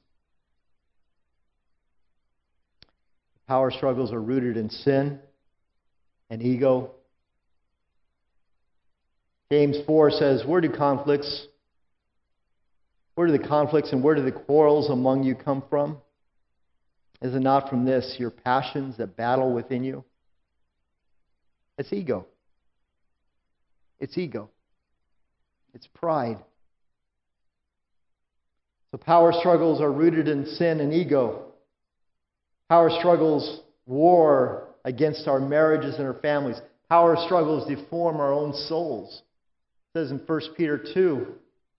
Power 3.47 3.71
struggles 3.71 4.13
are 4.13 4.21
rooted 4.21 4.55
in 4.55 4.69
sin 4.69 5.19
and 6.29 6.41
ego. 6.41 6.91
James 9.51 9.77
4 9.85 10.11
says, 10.11 10.43
Where 10.45 10.61
do 10.61 10.69
conflicts, 10.69 11.47
where 13.15 13.27
do 13.27 13.37
the 13.37 13.47
conflicts 13.47 13.91
and 13.91 14.01
where 14.01 14.15
do 14.15 14.23
the 14.23 14.31
quarrels 14.31 14.89
among 14.89 15.23
you 15.23 15.35
come 15.35 15.63
from? 15.69 15.97
Is 17.21 17.35
it 17.35 17.41
not 17.41 17.69
from 17.69 17.85
this, 17.85 18.15
your 18.17 18.31
passions 18.31 18.97
that 18.97 19.17
battle 19.17 19.53
within 19.53 19.83
you? 19.83 20.05
It's 21.77 21.91
ego. 21.91 22.27
It's 23.99 24.17
ego. 24.17 24.49
It's 25.73 25.87
pride. 25.87 26.37
So 28.91 28.97
power 28.97 29.33
struggles 29.33 29.81
are 29.81 29.91
rooted 29.91 30.27
in 30.27 30.45
sin 30.45 30.79
and 30.79 30.93
ego. 30.93 31.45
Power 32.69 32.91
struggles 32.99 33.61
war 33.85 34.67
against 34.85 35.27
our 35.27 35.39
marriages 35.39 35.95
and 35.95 36.05
our 36.05 36.19
families. 36.21 36.61
Power 36.89 37.17
struggles 37.25 37.67
deform 37.67 38.17
our 38.17 38.31
own 38.31 38.53
souls. 38.53 39.23
It 39.95 39.99
says 39.99 40.11
in 40.11 40.19
1 40.19 40.41
Peter 40.55 40.79
2, 40.93 41.27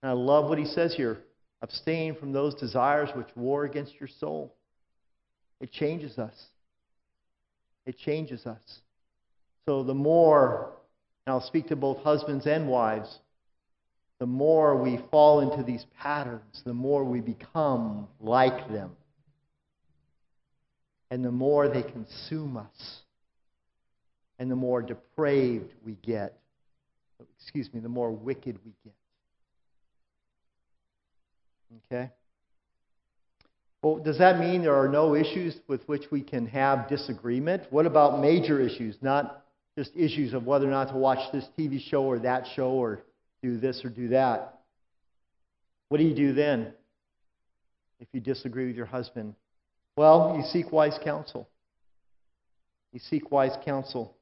and 0.01 0.09
I 0.09 0.13
love 0.13 0.49
what 0.49 0.57
he 0.57 0.65
says 0.65 0.93
here 0.95 1.19
abstain 1.61 2.15
from 2.15 2.31
those 2.31 2.53
desires 2.55 3.09
which 3.15 3.27
war 3.35 3.63
against 3.63 3.93
your 3.99 4.09
soul. 4.19 4.53
It 5.59 5.71
changes 5.71 6.19
us. 6.19 6.35
It 7.85 7.97
changes 7.97 8.45
us. 8.45 8.59
So 9.67 9.83
the 9.83 9.95
more, 9.95 10.71
and 11.25 11.33
I'll 11.33 11.41
speak 11.41 11.67
to 11.67 11.75
both 11.75 11.97
husbands 12.03 12.45
and 12.45 12.67
wives, 12.67 13.19
the 14.19 14.25
more 14.25 14.81
we 14.81 14.99
fall 15.11 15.41
into 15.41 15.63
these 15.63 15.85
patterns, 15.99 16.61
the 16.65 16.73
more 16.73 17.03
we 17.03 17.19
become 17.19 18.07
like 18.21 18.69
them. 18.69 18.91
And 21.11 21.23
the 21.23 21.31
more 21.31 21.67
they 21.67 21.83
consume 21.83 22.57
us. 22.57 23.01
And 24.37 24.51
the 24.51 24.55
more 24.55 24.81
depraved 24.81 25.73
we 25.85 25.97
get. 26.03 26.37
Excuse 27.39 27.73
me, 27.73 27.79
the 27.79 27.89
more 27.89 28.11
wicked 28.11 28.59
we 28.65 28.71
get. 28.83 28.93
Okay? 31.91 32.11
Well, 33.81 33.97
does 33.97 34.17
that 34.17 34.39
mean 34.39 34.61
there 34.61 34.75
are 34.75 34.87
no 34.87 35.15
issues 35.15 35.55
with 35.67 35.87
which 35.87 36.11
we 36.11 36.21
can 36.21 36.47
have 36.47 36.89
disagreement? 36.89 37.63
What 37.69 37.85
about 37.85 38.19
major 38.19 38.59
issues, 38.59 38.97
not 39.01 39.44
just 39.77 39.91
issues 39.95 40.33
of 40.33 40.45
whether 40.45 40.67
or 40.67 40.71
not 40.71 40.89
to 40.89 40.95
watch 40.95 41.31
this 41.33 41.45
TV 41.57 41.81
show 41.81 42.03
or 42.03 42.19
that 42.19 42.45
show 42.55 42.69
or 42.71 43.01
do 43.41 43.57
this 43.57 43.83
or 43.83 43.89
do 43.89 44.09
that? 44.09 44.59
What 45.89 45.97
do 45.97 46.03
you 46.03 46.15
do 46.15 46.33
then 46.33 46.73
if 47.99 48.07
you 48.11 48.19
disagree 48.19 48.67
with 48.67 48.75
your 48.75 48.85
husband? 48.85 49.35
Well, 49.97 50.35
you 50.37 50.43
seek 50.43 50.71
wise 50.71 50.97
counsel. 51.03 51.47
You 52.91 52.99
seek 52.99 53.31
wise 53.31 53.55
counsel. 53.63 54.15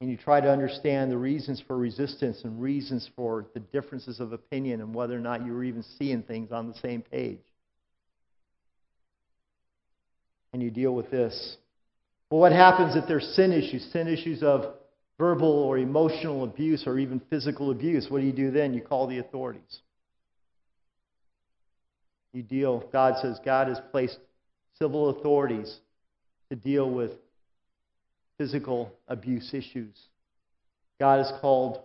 And 0.00 0.10
you 0.10 0.16
try 0.16 0.40
to 0.40 0.50
understand 0.50 1.10
the 1.10 1.16
reasons 1.16 1.62
for 1.66 1.76
resistance 1.76 2.42
and 2.44 2.60
reasons 2.60 3.08
for 3.16 3.46
the 3.54 3.60
differences 3.60 4.20
of 4.20 4.32
opinion 4.32 4.80
and 4.80 4.94
whether 4.94 5.16
or 5.16 5.20
not 5.20 5.46
you're 5.46 5.64
even 5.64 5.84
seeing 5.98 6.22
things 6.22 6.52
on 6.52 6.68
the 6.68 6.74
same 6.74 7.02
page. 7.02 7.40
And 10.52 10.62
you 10.62 10.70
deal 10.70 10.94
with 10.94 11.10
this. 11.10 11.56
Well, 12.30 12.40
what 12.40 12.52
happens 12.52 12.96
if 12.96 13.06
there's 13.06 13.26
sin 13.34 13.52
issues, 13.52 13.86
sin 13.92 14.08
issues 14.08 14.42
of 14.42 14.74
verbal 15.18 15.48
or 15.48 15.78
emotional 15.78 16.44
abuse 16.44 16.84
or 16.86 16.98
even 16.98 17.20
physical 17.30 17.70
abuse? 17.70 18.06
What 18.08 18.20
do 18.20 18.26
you 18.26 18.32
do 18.32 18.50
then? 18.50 18.74
You 18.74 18.80
call 18.80 19.06
the 19.06 19.18
authorities. 19.18 19.80
You 22.32 22.42
deal, 22.42 22.88
God 22.92 23.14
says 23.22 23.38
God 23.44 23.68
has 23.68 23.78
placed 23.92 24.18
civil 24.78 25.10
authorities 25.10 25.78
to 26.50 26.56
deal 26.56 26.90
with 26.90 27.12
physical 28.38 28.92
abuse 29.06 29.54
issues. 29.54 29.96
God 30.98 31.18
has 31.18 31.32
called 31.40 31.80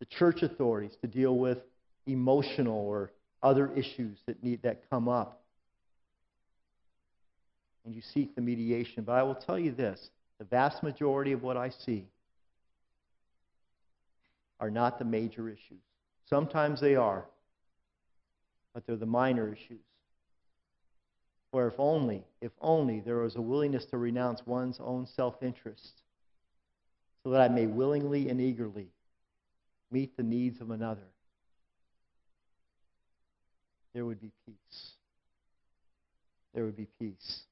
the 0.00 0.06
church 0.06 0.42
authorities 0.42 0.92
to 1.02 1.06
deal 1.06 1.36
with 1.36 1.58
emotional 2.06 2.76
or 2.76 3.12
other 3.42 3.72
issues 3.74 4.18
that 4.26 4.42
need 4.42 4.62
that 4.62 4.82
come 4.90 5.08
up. 5.08 5.43
And 7.84 7.94
you 7.94 8.00
seek 8.00 8.34
the 8.34 8.40
mediation. 8.40 9.04
But 9.04 9.12
I 9.12 9.22
will 9.22 9.34
tell 9.34 9.58
you 9.58 9.72
this, 9.72 10.10
the 10.38 10.44
vast 10.44 10.82
majority 10.82 11.32
of 11.32 11.42
what 11.42 11.56
I 11.56 11.68
see 11.68 12.06
are 14.60 14.70
not 14.70 14.98
the 14.98 15.04
major 15.04 15.48
issues. 15.48 15.82
Sometimes 16.28 16.80
they 16.80 16.96
are, 16.96 17.24
but 18.72 18.86
they're 18.86 18.96
the 18.96 19.06
minor 19.06 19.52
issues. 19.52 19.80
Where 21.50 21.68
if 21.68 21.74
only, 21.78 22.24
if 22.40 22.52
only 22.60 23.00
there 23.00 23.18
was 23.18 23.36
a 23.36 23.40
willingness 23.40 23.84
to 23.86 23.98
renounce 23.98 24.42
one's 24.46 24.80
own 24.80 25.06
self 25.06 25.42
interest 25.42 26.02
so 27.22 27.30
that 27.30 27.40
I 27.40 27.48
may 27.48 27.66
willingly 27.66 28.28
and 28.28 28.40
eagerly 28.40 28.88
meet 29.90 30.16
the 30.16 30.22
needs 30.22 30.60
of 30.60 30.70
another, 30.70 31.06
there 33.92 34.04
would 34.04 34.20
be 34.20 34.32
peace. 34.44 34.90
There 36.54 36.64
would 36.64 36.76
be 36.76 36.88
peace. 36.98 37.42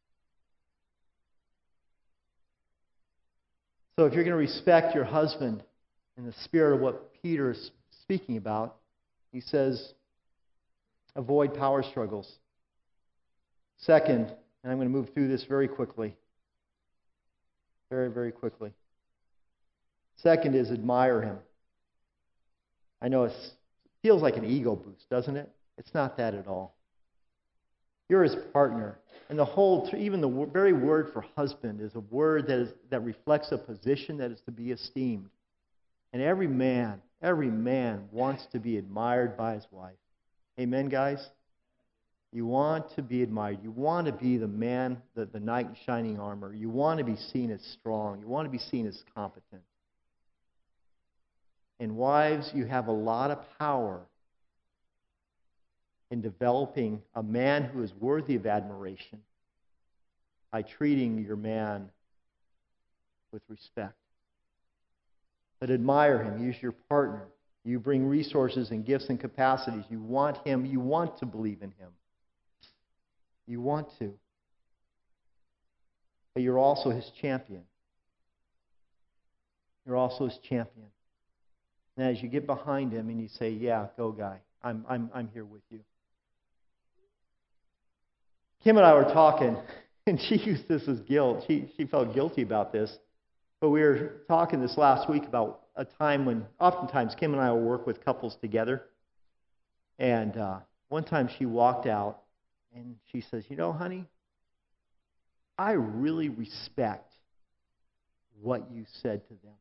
So 3.96 4.07
if 4.07 4.14
you're 4.14 4.24
going 4.24 4.33
to 4.33 4.37
respect 4.37 4.94
your 4.94 5.05
husband 5.05 5.62
in 6.16 6.24
the 6.24 6.33
spirit 6.44 6.76
of 6.76 6.81
what 6.81 7.12
Peter 7.22 7.50
is 7.50 7.70
speaking 8.02 8.37
about, 8.37 8.76
he 9.33 9.40
says, 9.40 9.92
avoid 11.14 11.55
power 11.55 11.83
struggles. 11.83 12.31
Second, 13.78 14.33
and 14.62 14.72
I'm 14.72 14.78
going 14.78 14.88
to 14.88 14.92
move 14.92 15.11
through 15.12 15.28
this 15.28 15.44
very 15.44 15.68
quickly. 15.68 16.16
Very, 17.90 18.11
very 18.11 18.33
quickly. 18.33 18.72
Second 20.16 20.55
is 20.55 20.70
admire 20.70 21.20
him. 21.20 21.38
I 23.02 23.09
know 23.09 23.24
it 23.24 23.33
feels 24.02 24.22
like 24.22 24.37
an 24.37 24.44
ego 24.44 24.76
boost, 24.76 25.09
doesn't 25.11 25.37
it? 25.37 25.50
It's 25.76 25.92
not 25.92 26.16
that 26.16 26.35
at 26.35 26.46
all. 26.46 26.76
You're 28.12 28.25
his 28.25 28.37
partner. 28.53 28.98
And 29.31 29.38
the 29.38 29.44
whole, 29.46 29.88
even 29.96 30.20
the 30.20 30.29
very 30.53 30.75
word 30.75 31.14
for 31.14 31.25
husband 31.35 31.81
is 31.81 31.94
a 31.94 32.01
word 32.01 32.46
that, 32.48 32.59
is, 32.59 32.68
that 32.90 33.03
reflects 33.03 33.53
a 33.53 33.57
position 33.57 34.18
that 34.18 34.31
is 34.31 34.38
to 34.44 34.51
be 34.51 34.70
esteemed. 34.70 35.31
And 36.12 36.20
every 36.20 36.46
man, 36.46 37.01
every 37.22 37.48
man 37.48 38.05
wants 38.12 38.44
to 38.53 38.61
be 38.61 38.77
admired 38.77 39.35
by 39.38 39.55
his 39.55 39.66
wife. 39.70 39.96
Amen, 40.61 40.90
guys? 40.90 41.27
You 42.35 42.44
want 42.44 42.94
to 42.96 43.03
be 43.03 43.22
admired. 43.22 43.61
You 43.62 43.70
want 43.70 44.07
to 44.09 44.12
be 44.12 44.37
the 44.37 44.46
man, 44.46 44.98
the, 45.14 45.25
the 45.25 45.40
knight 45.40 45.68
in 45.68 45.77
shining 45.87 46.20
armor. 46.20 46.53
You 46.53 46.68
want 46.68 46.98
to 46.98 47.05
be 47.05 47.16
seen 47.16 47.51
as 47.51 47.62
strong. 47.81 48.20
You 48.20 48.29
want 48.29 48.44
to 48.44 48.51
be 48.51 48.59
seen 48.59 48.87
as 48.87 49.03
competent. 49.14 49.62
And 51.81 51.96
wives, 51.96 52.51
you 52.53 52.66
have 52.66 52.88
a 52.88 52.92
lot 52.92 53.31
of 53.31 53.38
power 53.59 54.03
in 56.12 56.20
developing 56.20 57.01
a 57.14 57.22
man 57.22 57.62
who 57.62 57.83
is 57.83 57.90
worthy 57.98 58.37
of 58.37 58.46
admiration 58.46 59.18
by 60.53 60.61
treating 60.61 61.25
your 61.25 61.37
man 61.37 61.88
with 63.33 63.40
respect. 63.48 63.94
But 65.59 65.70
admire 65.70 66.22
him. 66.22 66.44
Use 66.44 66.57
your 66.61 66.72
partner. 66.90 67.25
You 67.64 67.79
bring 67.79 68.07
resources 68.07 68.72
and 68.72 68.85
gifts 68.85 69.07
and 69.09 69.18
capacities. 69.18 69.85
You 69.88 70.01
want 70.01 70.37
him. 70.46 70.66
You 70.66 70.81
want 70.81 71.18
to 71.20 71.27
believe 71.27 71.62
in 71.62 71.70
him. 71.70 71.88
You 73.46 73.62
want 73.62 73.88
to. 74.01 74.12
But 76.35 76.42
you're 76.42 76.59
also 76.59 76.90
his 76.90 77.11
champion. 77.22 77.62
You're 79.87 79.96
also 79.96 80.27
his 80.27 80.38
champion. 80.46 80.88
And 81.96 82.14
as 82.14 82.22
you 82.22 82.29
get 82.29 82.46
behind 82.46 82.92
him 82.92 83.09
and 83.09 83.18
you 83.18 83.29
say, 83.29 83.48
Yeah, 83.48 83.87
go, 83.96 84.12
guy, 84.12 84.40
I'm, 84.62 84.85
I'm, 84.87 85.11
I'm 85.14 85.31
here 85.33 85.46
with 85.46 85.62
you. 85.70 85.81
Kim 88.64 88.77
and 88.77 88.87
I 88.87 88.94
were 88.94 89.05
talking, 89.05 89.57
and 90.07 90.20
she 90.20 90.37
used 90.37 90.68
this 90.68 90.87
as 90.88 91.01
guilt. 91.01 91.44
She, 91.46 91.72
she 91.77 91.85
felt 91.85 92.14
guilty 92.14 92.42
about 92.42 92.72
this. 92.72 92.96
But 93.61 93.70
we 93.70 93.81
were 93.81 94.22
talking 94.29 94.61
this 94.61 94.77
last 94.77 95.09
week 95.09 95.25
about 95.25 95.62
a 95.77 95.85
time 95.85 96.25
when, 96.25 96.46
oftentimes, 96.61 97.14
Kim 97.18 97.33
and 97.33 97.40
I 97.40 97.51
will 97.53 97.61
work 97.61 97.87
with 97.87 98.05
couples 98.05 98.37
together. 98.40 98.83
And 99.98 100.37
uh, 100.37 100.59
one 100.88 101.05
time 101.05 101.29
she 101.38 101.46
walked 101.46 101.87
out 101.87 102.22
and 102.75 102.96
she 103.11 103.20
says, 103.20 103.44
You 103.48 103.57
know, 103.57 103.72
honey, 103.72 104.07
I 105.59 105.72
really 105.72 106.29
respect 106.29 107.12
what 108.40 108.70
you 108.72 108.85
said 109.03 109.27
to 109.29 109.35
them. 109.35 109.55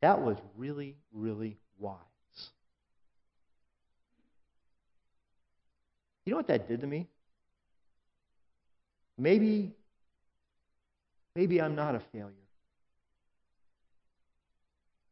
That 0.00 0.22
was 0.22 0.36
really, 0.56 0.96
really 1.12 1.58
wise. 1.78 1.98
You 6.24 6.32
know 6.32 6.38
what 6.38 6.48
that 6.48 6.68
did 6.68 6.80
to 6.80 6.86
me? 6.86 7.08
Maybe, 9.20 9.70
maybe 11.36 11.60
I'm 11.60 11.74
not 11.74 11.94
a 11.94 12.00
failure. 12.10 12.32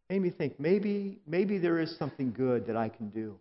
Made 0.08 0.22
me 0.22 0.30
think 0.30 0.58
maybe, 0.58 1.18
maybe 1.26 1.58
there 1.58 1.78
is 1.78 1.94
something 1.98 2.32
good 2.32 2.66
that 2.68 2.76
I 2.76 2.88
can 2.88 3.10
do. 3.10 3.38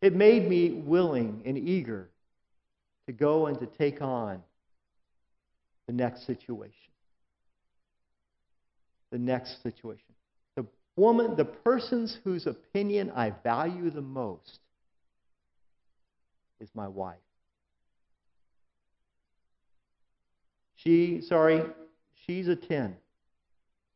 It 0.00 0.14
made 0.14 0.48
me 0.48 0.70
willing 0.86 1.42
and 1.44 1.58
eager 1.58 2.08
to 3.04 3.12
go 3.12 3.44
and 3.44 3.58
to 3.60 3.66
take 3.66 4.00
on 4.00 4.42
the 5.86 5.92
next 5.92 6.24
situation. 6.24 6.72
The 9.12 9.18
next 9.18 9.62
situation. 9.62 10.14
The 10.54 10.64
woman, 10.96 11.36
the 11.36 11.44
persons 11.44 12.16
whose 12.24 12.46
opinion 12.46 13.12
I 13.14 13.34
value 13.44 13.90
the 13.90 14.00
most 14.00 14.60
is 16.58 16.70
my 16.74 16.88
wife. 16.88 17.18
She, 20.76 21.22
sorry, 21.22 21.62
she's 22.26 22.48
a 22.48 22.56
10 22.56 22.84
in 22.84 22.96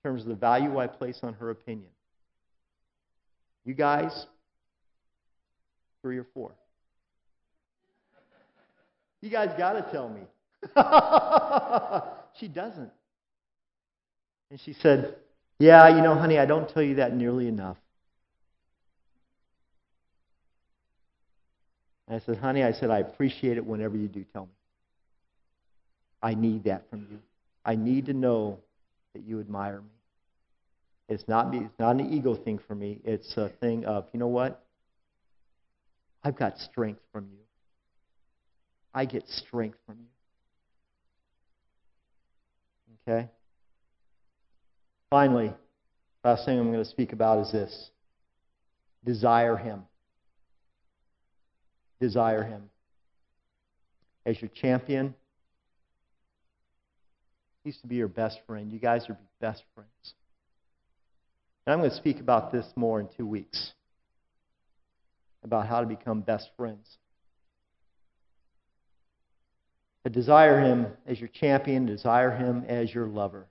terms 0.02 0.22
of 0.22 0.28
the 0.28 0.34
value 0.34 0.78
I 0.78 0.86
place 0.86 1.20
on 1.22 1.34
her 1.34 1.50
opinion. 1.50 1.90
You 3.64 3.74
guys, 3.74 4.26
three 6.02 6.18
or 6.18 6.26
four. 6.34 6.52
You 9.20 9.28
guys 9.30 9.50
got 9.58 9.74
to 9.74 9.82
tell 9.92 10.08
me. 10.08 10.22
she 12.40 12.48
doesn't. 12.48 12.90
And 14.50 14.60
she 14.60 14.72
said, 14.72 15.16
Yeah, 15.58 15.94
you 15.94 16.02
know, 16.02 16.14
honey, 16.14 16.38
I 16.38 16.46
don't 16.46 16.68
tell 16.68 16.82
you 16.82 16.96
that 16.96 17.14
nearly 17.14 17.46
enough. 17.46 17.76
And 22.08 22.16
I 22.20 22.24
said, 22.24 22.38
Honey, 22.38 22.64
I 22.64 22.72
said, 22.72 22.90
I 22.90 22.98
appreciate 22.98 23.58
it 23.58 23.64
whenever 23.64 23.96
you 23.96 24.08
do 24.08 24.24
tell 24.32 24.46
me. 24.46 24.52
I 26.22 26.34
need 26.34 26.64
that 26.64 26.88
from 26.90 27.06
you. 27.10 27.18
I 27.64 27.76
need 27.76 28.06
to 28.06 28.12
know 28.12 28.58
that 29.14 29.22
you 29.22 29.40
admire 29.40 29.80
me. 29.80 29.88
It's 31.08 31.26
not, 31.26 31.54
it's 31.54 31.78
not 31.78 31.96
an 31.96 32.12
ego 32.12 32.34
thing 32.36 32.60
for 32.66 32.74
me. 32.74 33.00
It's 33.04 33.36
a 33.36 33.48
thing 33.60 33.84
of, 33.84 34.06
you 34.12 34.20
know 34.20 34.28
what? 34.28 34.62
I've 36.22 36.36
got 36.36 36.58
strength 36.58 37.00
from 37.12 37.24
you. 37.32 37.38
I 38.94 39.04
get 39.06 39.28
strength 39.28 39.78
from 39.86 39.96
you. 43.06 43.12
Okay? 43.12 43.28
Finally, 45.08 45.52
last 46.22 46.44
thing 46.44 46.58
I'm 46.58 46.70
going 46.70 46.84
to 46.84 46.90
speak 46.90 47.12
about 47.12 47.40
is 47.46 47.52
this 47.52 47.90
Desire 49.04 49.56
Him. 49.56 49.82
Desire 52.00 52.44
Him. 52.44 52.62
As 54.26 54.40
your 54.40 54.50
champion, 54.54 55.14
he 57.62 57.68
used 57.68 57.80
to 57.82 57.86
be 57.86 57.96
your 57.96 58.08
best 58.08 58.40
friend. 58.46 58.72
You 58.72 58.78
guys 58.78 59.08
are 59.08 59.18
best 59.40 59.62
friends. 59.74 60.14
And 61.66 61.74
I'm 61.74 61.80
going 61.80 61.90
to 61.90 61.96
speak 61.96 62.20
about 62.20 62.52
this 62.52 62.66
more 62.74 63.00
in 63.00 63.08
two 63.16 63.26
weeks 63.26 63.72
about 65.44 65.66
how 65.66 65.80
to 65.80 65.86
become 65.86 66.20
best 66.20 66.48
friends. 66.56 66.86
To 70.04 70.10
desire 70.10 70.60
him 70.60 70.86
as 71.06 71.18
your 71.18 71.28
champion, 71.28 71.86
desire 71.86 72.34
him 72.34 72.64
as 72.66 72.92
your 72.94 73.06
lover. 73.06 73.46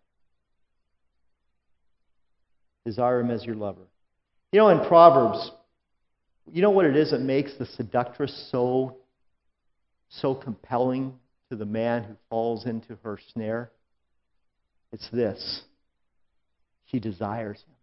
Desire 2.86 3.20
him 3.20 3.30
as 3.30 3.46
your 3.46 3.56
lover. 3.56 3.88
You 4.52 4.60
know, 4.60 4.70
in 4.70 4.88
Proverbs, 4.88 5.52
you 6.52 6.64
know 6.64 6.72
what 6.72 6.86
it 6.86 6.96
is 6.96 7.12
that 7.12 7.22
makes 7.22 7.54
the 7.60 7.68
seductress 7.68 8.50
so, 8.52 8.98
so 10.10 10.34
compelling 10.34 11.14
to 11.52 11.56
the 11.56 11.66
man 11.66 12.04
who 12.04 12.16
falls 12.30 12.66
into 12.66 12.98
her 13.04 13.20
snare? 13.34 13.72
It's 14.92 15.10
this 15.12 15.64
she 16.86 17.00
desires 17.00 17.58
him. 17.58 17.76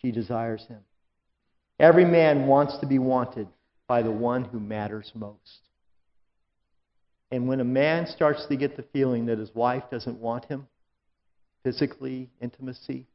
She 0.00 0.12
desires 0.12 0.64
him. 0.68 0.80
Every 1.78 2.04
man 2.04 2.46
wants 2.46 2.78
to 2.78 2.86
be 2.86 2.98
wanted 2.98 3.48
by 3.88 4.02
the 4.02 4.10
one 4.10 4.44
who 4.44 4.60
matters 4.60 5.10
most. 5.14 5.60
And 7.30 7.48
when 7.48 7.60
a 7.60 7.64
man 7.64 8.06
starts 8.06 8.46
to 8.46 8.56
get 8.56 8.76
the 8.76 8.84
feeling 8.92 9.26
that 9.26 9.38
his 9.38 9.52
wife 9.54 9.84
doesn't 9.90 10.18
want 10.18 10.44
him, 10.44 10.66
physically, 11.64 12.30
intimacy, 12.40 13.06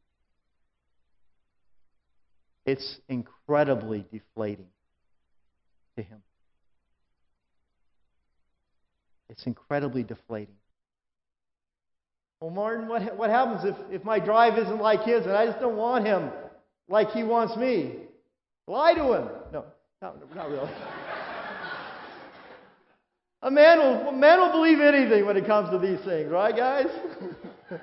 it's 2.65 2.99
incredibly 3.07 4.05
deflating 4.11 4.67
to 5.95 6.03
him. 6.03 6.21
It's 9.29 9.45
incredibly 9.45 10.03
deflating. 10.03 10.55
Well, 12.39 12.51
Martin, 12.51 12.87
what, 12.87 13.17
what 13.17 13.31
happens 13.31 13.65
if, 13.65 13.75
if 13.91 14.03
my 14.03 14.19
drive 14.19 14.59
isn't 14.59 14.79
like 14.79 15.03
his 15.03 15.25
and 15.25 15.35
I 15.35 15.47
just 15.47 15.59
don't 15.59 15.75
want 15.75 16.05
him 16.05 16.29
like 16.87 17.09
he 17.11 17.23
wants 17.23 17.57
me? 17.57 17.95
Lie 18.67 18.93
to 18.93 19.13
him. 19.13 19.27
No, 19.51 19.65
not, 20.01 20.35
not 20.35 20.49
really. 20.49 20.69
a, 23.41 23.49
man 23.49 23.79
will, 23.79 24.09
a 24.09 24.11
man 24.11 24.39
will 24.39 24.51
believe 24.51 24.79
anything 24.79 25.25
when 25.25 25.35
it 25.35 25.47
comes 25.47 25.71
to 25.71 25.79
these 25.79 25.99
things, 26.05 26.29
right, 26.29 26.55
guys? 26.55 26.85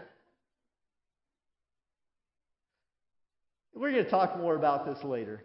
We're 3.74 3.90
going 3.90 4.05
to 4.05 4.11
talk 4.11 4.38
more 4.38 4.55
about 4.55 4.86
this 4.86 5.02
later. 5.02 5.42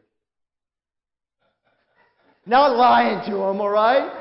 Not 2.45 2.77
lying 2.77 3.27
to 3.29 3.35
him, 3.35 3.59
all 3.59 3.69
right? 3.69 4.18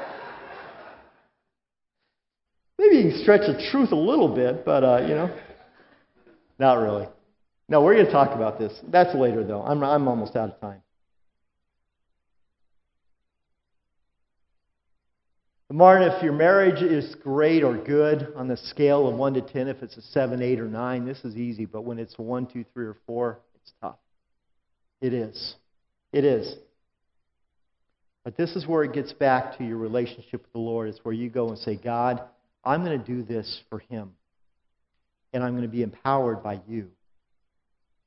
Maybe 2.79 2.97
you 2.97 3.11
can 3.11 3.23
stretch 3.23 3.43
the 3.47 3.69
truth 3.71 3.93
a 3.93 3.97
little 3.97 4.35
bit, 4.35 4.65
but, 4.65 4.85
uh, 4.85 5.01
you 5.03 5.15
know, 5.15 5.37
not 6.59 6.75
really. 6.75 7.09
No, 7.69 7.83
we're 7.83 7.95
going 7.95 8.07
to 8.07 8.13
talk 8.13 8.35
about 8.35 8.59
this. 8.59 8.73
That's 8.89 9.15
later, 9.15 9.45
though. 9.45 9.63
I'm, 9.63 9.83
I'm 9.83 10.07
almost 10.09 10.37
out 10.37 10.51
of 10.51 10.61
time. 10.61 10.81
Martin, 15.71 16.11
if 16.11 16.23
your 16.23 16.33
marriage 16.33 16.81
is 16.81 17.15
great 17.17 17.63
or 17.63 17.77
good 17.77 18.33
on 18.35 18.49
the 18.49 18.57
scale 18.57 19.07
of 19.07 19.17
1 19.17 19.35
to 19.35 19.43
10, 19.43 19.69
if 19.69 19.83
it's 19.83 19.99
a 19.99 20.03
7, 20.03 20.41
8, 20.41 20.61
or 20.61 20.67
9, 20.67 21.05
this 21.05 21.23
is 21.25 21.37
easy. 21.37 21.67
But 21.67 21.83
when 21.83 21.99
it's 21.99 22.15
a 22.19 22.23
1, 22.23 22.47
2, 22.47 22.65
3, 22.73 22.87
or 22.87 22.97
4, 23.07 23.39
it's 23.61 23.73
tough. 23.83 23.97
It 25.03 25.13
is. 25.13 25.57
It 26.11 26.25
is. 26.25 26.55
But 28.25 28.39
this 28.39 28.57
is 28.57 28.67
where 28.67 28.83
it 28.83 28.95
gets 28.95 29.13
back 29.13 29.59
to 29.59 29.65
your 29.65 29.77
relationship 29.77 30.43
with 30.43 30.53
the 30.53 30.59
Lord. 30.59 30.89
It's 30.89 31.05
where 31.05 31.15
you 31.15 31.29
go 31.29 31.51
and 31.51 31.59
say, 31.59 31.77
God, 31.77 32.23
I'm 32.69 32.85
going 32.85 32.99
to 32.99 33.05
do 33.05 33.23
this 33.23 33.63
for 33.71 33.79
Him. 33.79 34.11
And 35.33 35.43
I'm 35.43 35.53
going 35.53 35.63
to 35.63 35.69
be 35.69 35.83
empowered 35.83 36.43
by 36.43 36.61
you. 36.69 36.89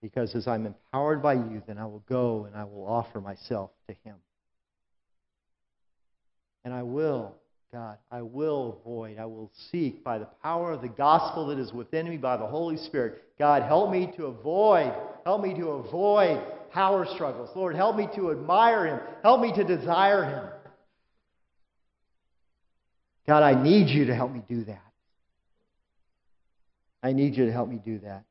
Because 0.02 0.36
as 0.36 0.48
I'm 0.48 0.66
empowered 0.66 1.22
by 1.22 1.34
you, 1.34 1.62
then 1.68 1.78
I 1.78 1.86
will 1.86 2.04
go 2.08 2.46
and 2.46 2.56
I 2.56 2.64
will 2.64 2.86
offer 2.88 3.22
myself 3.22 3.72
to 3.88 3.96
Him. 4.04 4.16
And 6.64 6.74
I 6.74 6.84
will 6.84 7.36
God, 7.74 8.00
I 8.12 8.22
will 8.22 8.78
avoid, 8.82 9.18
I 9.18 9.26
will 9.26 9.50
seek 9.72 10.04
by 10.04 10.18
the 10.18 10.28
power 10.44 10.74
of 10.74 10.82
the 10.82 10.90
gospel 10.90 11.48
that 11.48 11.58
is 11.58 11.72
within 11.72 12.10
me 12.10 12.18
by 12.18 12.36
the 12.36 12.46
Holy 12.46 12.76
Spirit. 12.76 13.24
God, 13.40 13.64
help 13.64 13.90
me 13.90 14.12
to 14.18 14.26
avoid, 14.26 14.94
help 15.24 15.42
me 15.42 15.54
to 15.54 15.68
avoid 15.70 16.44
power 16.74 17.06
struggles. 17.16 17.50
Lord, 17.56 17.78
help 17.78 17.96
me 17.96 18.10
to 18.16 18.32
admire 18.32 18.88
Him, 18.88 19.00
help 19.24 19.40
me 19.40 19.54
to 19.54 19.64
desire 19.64 20.26
Him. 20.26 20.44
God, 23.28 23.44
I 23.44 23.62
need 23.62 23.90
you 23.90 24.06
to 24.06 24.16
help 24.16 24.32
me 24.32 24.42
do 24.50 24.64
that. 24.66 24.82
I 27.04 27.14
need 27.14 27.36
you 27.36 27.46
to 27.46 27.52
help 27.52 27.70
me 27.70 27.80
do 27.84 28.00
that. 28.00 28.24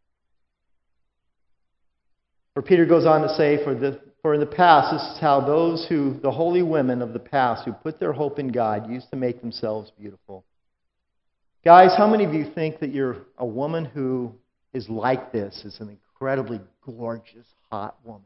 For 2.55 2.62
Peter 2.62 2.86
goes 2.86 3.07
on 3.07 3.22
to 3.22 3.28
say, 3.34 3.62
for 3.64 3.74
the 3.74 4.01
for 4.22 4.34
in 4.34 4.41
the 4.41 4.47
past, 4.47 4.93
this 4.93 5.03
is 5.14 5.20
how 5.20 5.41
those 5.41 5.86
who, 5.88 6.18
the 6.20 6.30
holy 6.30 6.62
women 6.62 7.01
of 7.01 7.12
the 7.12 7.18
past, 7.18 7.64
who 7.64 7.72
put 7.72 7.99
their 7.99 8.12
hope 8.12 8.38
in 8.38 8.49
God, 8.49 8.91
used 8.91 9.11
to 9.11 9.16
make 9.16 9.41
themselves 9.41 9.91
beautiful. 9.99 10.45
Guys, 11.64 11.95
how 11.97 12.07
many 12.07 12.24
of 12.24 12.34
you 12.34 12.51
think 12.55 12.80
that 12.80 12.93
you're 12.93 13.16
a 13.38 13.47
woman 13.47 13.84
who 13.84 14.32
is 14.74 14.88
like 14.88 15.32
this, 15.32 15.62
is 15.64 15.80
an 15.80 15.88
incredibly 15.88 16.61
gorgeous, 16.84 17.47
hot 17.70 17.97
woman? 18.05 18.24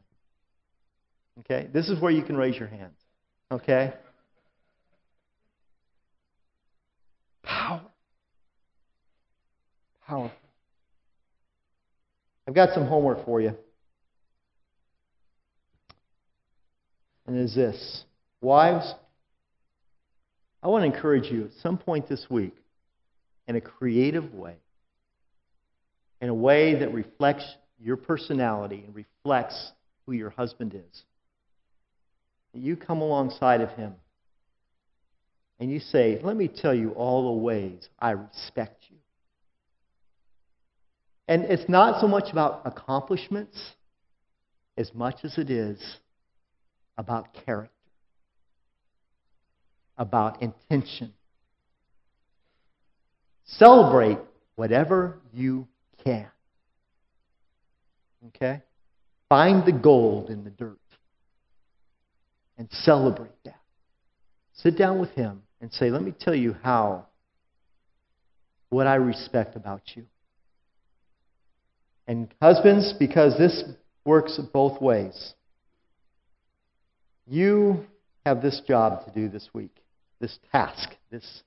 Okay? 1.39 1.69
This 1.73 1.89
is 1.89 2.01
where 2.01 2.11
you 2.11 2.23
can 2.23 2.35
raise 2.35 2.57
your 2.57 2.67
hands. 2.67 2.97
Okay? 3.51 3.93
Power. 7.43 7.81
Powerful. 10.07 10.37
I've 12.47 12.53
got 12.53 12.73
some 12.73 12.85
homework 12.85 13.25
for 13.25 13.41
you. 13.41 13.55
and 17.27 17.35
it 17.35 17.41
is 17.41 17.55
this 17.55 18.03
Wives, 18.41 18.93
I 20.61 20.67
want 20.67 20.83
to 20.83 20.93
encourage 20.95 21.31
you 21.31 21.45
at 21.45 21.51
some 21.63 21.77
point 21.77 22.07
this 22.07 22.27
week, 22.29 22.55
in 23.47 23.55
a 23.55 23.61
creative 23.61 24.33
way, 24.33 24.55
in 26.21 26.29
a 26.29 26.33
way 26.33 26.79
that 26.79 26.93
reflects 26.93 27.45
your 27.79 27.97
personality 27.97 28.83
and 28.85 28.95
reflects 28.95 29.71
who 30.05 30.11
your 30.11 30.29
husband 30.29 30.75
is, 30.75 31.03
that 32.53 32.59
you 32.59 32.75
come 32.75 33.01
alongside 33.01 33.61
of 33.61 33.69
him 33.71 33.95
and 35.59 35.71
you 35.71 35.79
say, 35.79 36.19
Let 36.21 36.35
me 36.35 36.47
tell 36.47 36.73
you 36.73 36.91
all 36.91 37.33
the 37.35 37.41
ways 37.41 37.89
I 37.99 38.11
respect 38.11 38.83
you. 38.89 38.97
And 41.27 41.45
it's 41.45 41.67
not 41.67 42.01
so 42.01 42.07
much 42.07 42.31
about 42.31 42.61
accomplishments 42.65 43.57
as 44.77 44.93
much 44.93 45.23
as 45.23 45.37
it 45.37 45.49
is 45.49 45.79
about 46.97 47.33
character, 47.45 47.71
about 49.97 50.41
intention. 50.41 51.13
Celebrate 53.45 54.19
whatever 54.55 55.19
you 55.33 55.67
can. 56.03 56.27
Okay? 58.27 58.61
Find 59.29 59.65
the 59.65 59.71
gold 59.71 60.29
in 60.29 60.43
the 60.43 60.49
dirt 60.49 60.77
and 62.57 62.67
celebrate 62.71 63.43
that. 63.43 63.59
Sit 64.53 64.77
down 64.77 64.99
with 64.99 65.11
him 65.11 65.43
and 65.61 65.71
say, 65.73 65.89
Let 65.89 66.01
me 66.01 66.13
tell 66.17 66.35
you 66.35 66.55
how, 66.63 67.07
what 68.69 68.87
I 68.87 68.95
respect 68.95 69.55
about 69.55 69.81
you. 69.95 70.05
And 72.07 72.33
husbands, 72.41 72.93
because 72.99 73.37
this 73.37 73.63
works 74.05 74.39
both 74.53 74.81
ways. 74.81 75.33
You 77.27 77.85
have 78.25 78.41
this 78.41 78.61
job 78.67 79.05
to 79.05 79.11
do 79.11 79.29
this 79.29 79.49
week, 79.53 79.75
this 80.19 80.37
task, 80.51 80.89
this 81.09 81.43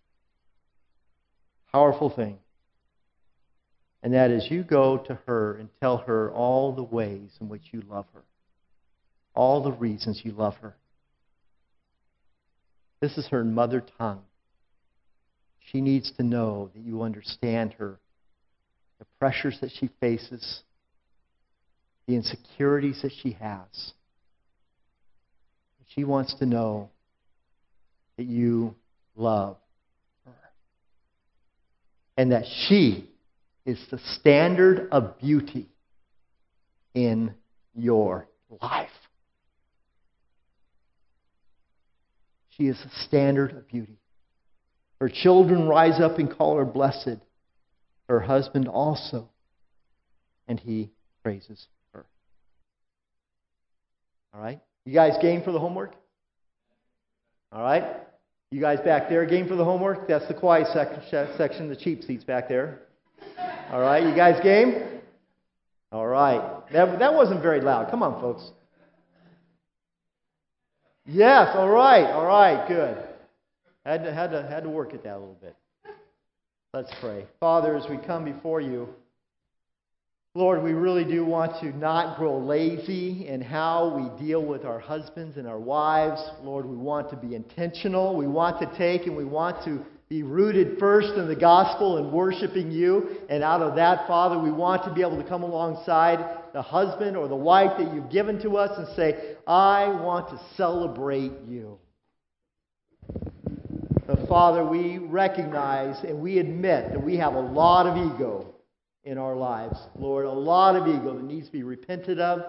powerful 1.73 2.11
thing. 2.11 2.39
And 4.03 4.15
that 4.15 4.31
is 4.31 4.51
you 4.51 4.63
go 4.63 4.99
to 4.99 5.19
her 5.27 5.57
and 5.57 5.69
tell 5.81 5.99
her 5.99 6.31
all 6.33 6.73
the 6.73 6.83
ways 6.83 7.31
in 7.41 7.49
which 7.49 7.63
you 7.73 7.83
love 7.89 8.07
her, 8.15 8.23
all 9.35 9.63
the 9.63 9.73
reasons 9.73 10.23
you 10.25 10.33
love 10.33 10.55
her. 10.63 10.77
This 13.01 13.17
is 13.17 13.29
her 13.29 13.45
mother 13.45 13.85
tongue. 13.99 14.23
She 15.71 15.81
needs 15.81 16.13
to 16.13 16.23
know 16.23 16.71
that 16.75 16.83
you 16.83 17.03
understand 17.03 17.75
her, 17.75 17.99
pressures 19.19 19.59
that 19.61 19.71
she 19.79 19.91
faces, 20.01 20.63
the 22.07 22.15
insecurities 22.15 23.01
that 23.03 23.13
she 23.23 23.33
has. 23.33 23.93
She 25.95 26.05
wants 26.05 26.35
to 26.35 26.47
know 26.47 26.91
that 28.17 28.27
you 28.27 28.75
love 29.17 29.57
her. 30.25 30.33
And 32.17 32.33
that 32.33 32.45
she 32.69 33.11
is 33.65 33.79
the 33.91 33.99
standard 34.19 34.89
of 34.93 35.19
beauty 35.19 35.69
in 36.95 37.35
your 37.75 38.29
life. 38.63 38.89
She 42.51 42.65
is 42.65 42.79
a 42.79 43.05
standard 43.07 43.53
of 43.53 43.69
beauty. 43.69 43.99
Her 45.01 45.09
children 45.09 45.69
rise 45.69 46.01
up 46.01 46.19
and 46.19 46.31
call 46.31 46.57
her 46.57 46.65
blessed. 46.65 47.19
Her 48.09 48.21
husband 48.21 48.69
also. 48.69 49.29
And 50.47 50.59
he 50.59 50.91
praises 51.23 51.67
her. 51.93 52.07
All 54.33 54.41
right? 54.41 54.61
You 54.85 54.95
guys 54.95 55.17
game 55.21 55.43
for 55.43 55.53
the 55.53 55.59
homework? 55.59 55.95
All 57.53 57.63
right? 57.63 57.85
You 58.51 58.61
guys 58.61 58.81
back 58.81 59.11
there 59.11 59.27
game 59.27 59.47
for 59.47 59.57
the 59.57 59.65
homework? 59.65 60.09
That's 60.09 60.27
the 60.27 60.35
quiet 60.35 60.69
sec- 60.73 61.35
section, 61.37 61.69
the 61.69 61.77
cheap 61.77 62.03
seats 62.03 62.25
back 62.25 62.49
there. 62.49 62.81
All 63.71 63.81
right? 63.81 64.03
You 64.03 64.15
guys 64.15 64.41
game? 64.43 65.01
All 65.93 66.07
right. 66.07 66.63
That, 66.73 66.99
that 66.99 67.15
wasn't 67.15 67.43
very 67.43 67.61
loud. 67.61 67.91
Come 67.91 68.03
on, 68.03 68.21
folks. 68.21 68.51
Yes, 71.11 71.49
all 71.55 71.71
right, 71.71 72.05
all 72.05 72.27
right, 72.27 72.69
good. 72.69 72.99
Had 73.85 74.05
to, 74.05 74.13
had 74.13 74.31
to, 74.33 74.43
had 74.43 74.65
to 74.65 74.69
work 74.69 74.93
at 74.93 75.05
that 75.05 75.17
a 75.17 75.19
little 75.19 75.39
bit. 75.41 75.57
Let's 76.75 76.93
pray. 77.01 77.25
Father, 77.41 77.75
as 77.77 77.89
we 77.89 77.97
come 77.97 78.27
before 78.27 78.61
you, 78.61 78.91
Lord, 80.35 80.63
we 80.63 80.73
really 80.73 81.03
do 81.03 81.25
want 81.25 81.59
to 81.63 81.75
not 81.75 82.19
grow 82.19 82.37
lazy 82.37 83.27
in 83.27 83.41
how 83.41 83.97
we 83.97 84.23
deal 84.23 84.45
with 84.45 84.67
our 84.67 84.79
husbands 84.79 85.39
and 85.39 85.49
our 85.49 85.59
wives. 85.59 86.23
Lord, 86.43 86.67
we 86.67 86.77
want 86.77 87.09
to 87.09 87.17
be 87.17 87.35
intentional. 87.35 88.15
We 88.15 88.27
want 88.27 88.61
to 88.61 88.77
take 88.77 89.07
and 89.07 89.17
we 89.17 89.25
want 89.25 89.65
to 89.65 89.83
be 90.11 90.23
rooted 90.23 90.79
first 90.79 91.15
in 91.17 91.27
the 91.27 91.35
gospel 91.35 91.97
and 91.97 92.13
worshiping 92.13 92.71
you. 92.71 93.17
And 93.31 93.43
out 93.43 93.63
of 93.63 93.75
that, 93.77 94.07
Father, 94.07 94.39
we 94.39 94.53
want 94.53 94.85
to 94.85 94.93
be 94.93 95.01
able 95.01 95.17
to 95.17 95.27
come 95.27 95.45
alongside 95.45 96.53
the 96.53 96.61
husband 96.61 97.17
or 97.17 97.29
the 97.29 97.35
wife 97.35 97.79
that 97.79 97.95
you've 97.95 98.11
given 98.11 98.43
to 98.43 98.59
us 98.59 98.77
and 98.77 98.95
say, 98.95 99.37
I 99.47 99.89
want 99.89 100.29
to 100.29 100.41
celebrate 100.55 101.33
you. 101.49 101.79
But 104.09 104.27
Father, 104.27 104.65
we 104.65 104.97
recognize 104.97 106.03
and 106.03 106.19
we 106.21 106.39
admit 106.39 106.93
that 106.93 107.05
we 107.05 107.19
have 107.19 107.35
a 107.35 107.41
lot 107.41 107.87
of 107.87 108.15
ego 108.15 108.55
in 109.05 109.19
our 109.19 109.37
lives. 109.37 109.79
Lord, 109.99 110.25
a 110.25 110.33
lot 110.33 110.77
of 110.77 110.89
ego 110.89 111.15
that 111.15 111.25
needs 111.25 111.47
to 111.49 111.53
be 111.53 111.63
repented 111.63 112.19
of. 112.19 112.41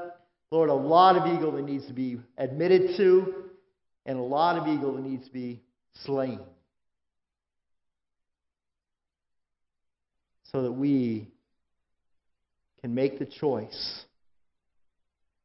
Lord, 0.51 0.69
a 0.69 0.73
lot 0.73 1.17
of 1.17 1.27
ego 1.27 1.51
that 1.51 1.63
needs 1.63 1.85
to 1.87 1.93
be 1.93 2.17
admitted 2.37 2.95
to, 2.95 3.35
and 4.05 4.17
a 4.17 4.21
lot 4.21 4.57
of 4.57 4.69
ego 4.69 4.93
that 4.95 5.01
needs 5.01 5.27
to 5.27 5.33
be 5.33 5.61
slain. 6.05 6.39
so 10.51 10.63
that 10.63 10.71
we 10.71 11.27
can 12.81 12.95
make 12.95 13.19
the 13.19 13.25
choice 13.25 14.05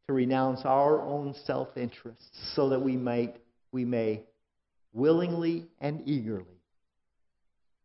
to 0.07 0.15
renounce 0.15 0.65
our 0.65 1.03
own 1.03 1.35
self 1.45 1.69
interests 1.77 2.55
so 2.55 2.71
that 2.71 2.81
we 2.81 2.97
might 2.97 3.37
we 3.71 3.85
may 3.85 4.23
willingly 4.95 5.67
and 5.81 6.01
eagerly 6.07 6.47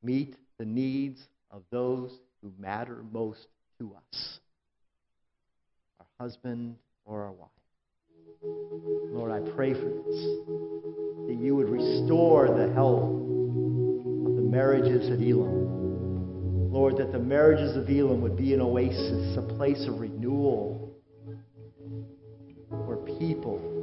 meet 0.01 0.35
the 0.57 0.65
needs 0.65 1.19
of 1.51 1.63
those 1.71 2.11
who 2.41 2.53
matter 2.57 3.03
most 3.11 3.47
to 3.79 3.93
us 3.95 4.39
our 5.99 6.05
husband 6.19 6.75
or 7.05 7.23
our 7.23 7.31
wife. 7.31 7.49
Lord, 9.11 9.31
I 9.31 9.49
pray 9.55 9.73
for 9.73 9.79
this, 9.79 10.21
that 11.27 11.37
you 11.41 11.55
would 11.55 11.69
restore 11.69 12.47
the 12.47 12.71
health 12.73 13.03
of 13.03 14.35
the 14.35 14.41
marriages 14.41 15.09
at 15.09 15.19
Elam. 15.19 16.71
Lord, 16.71 16.97
that 16.97 17.11
the 17.11 17.19
marriages 17.19 17.75
of 17.75 17.89
Elam 17.89 18.21
would 18.21 18.37
be 18.37 18.53
an 18.53 18.61
oasis, 18.61 19.35
a 19.37 19.41
place 19.41 19.85
of 19.87 19.99
renewal, 19.99 20.93
where 22.69 22.97
people 23.19 23.78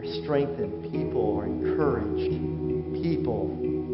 are 0.00 0.22
strengthened, 0.22 0.90
people 0.90 1.38
are 1.38 1.44
encouraged, 1.44 2.32
people 3.02 3.48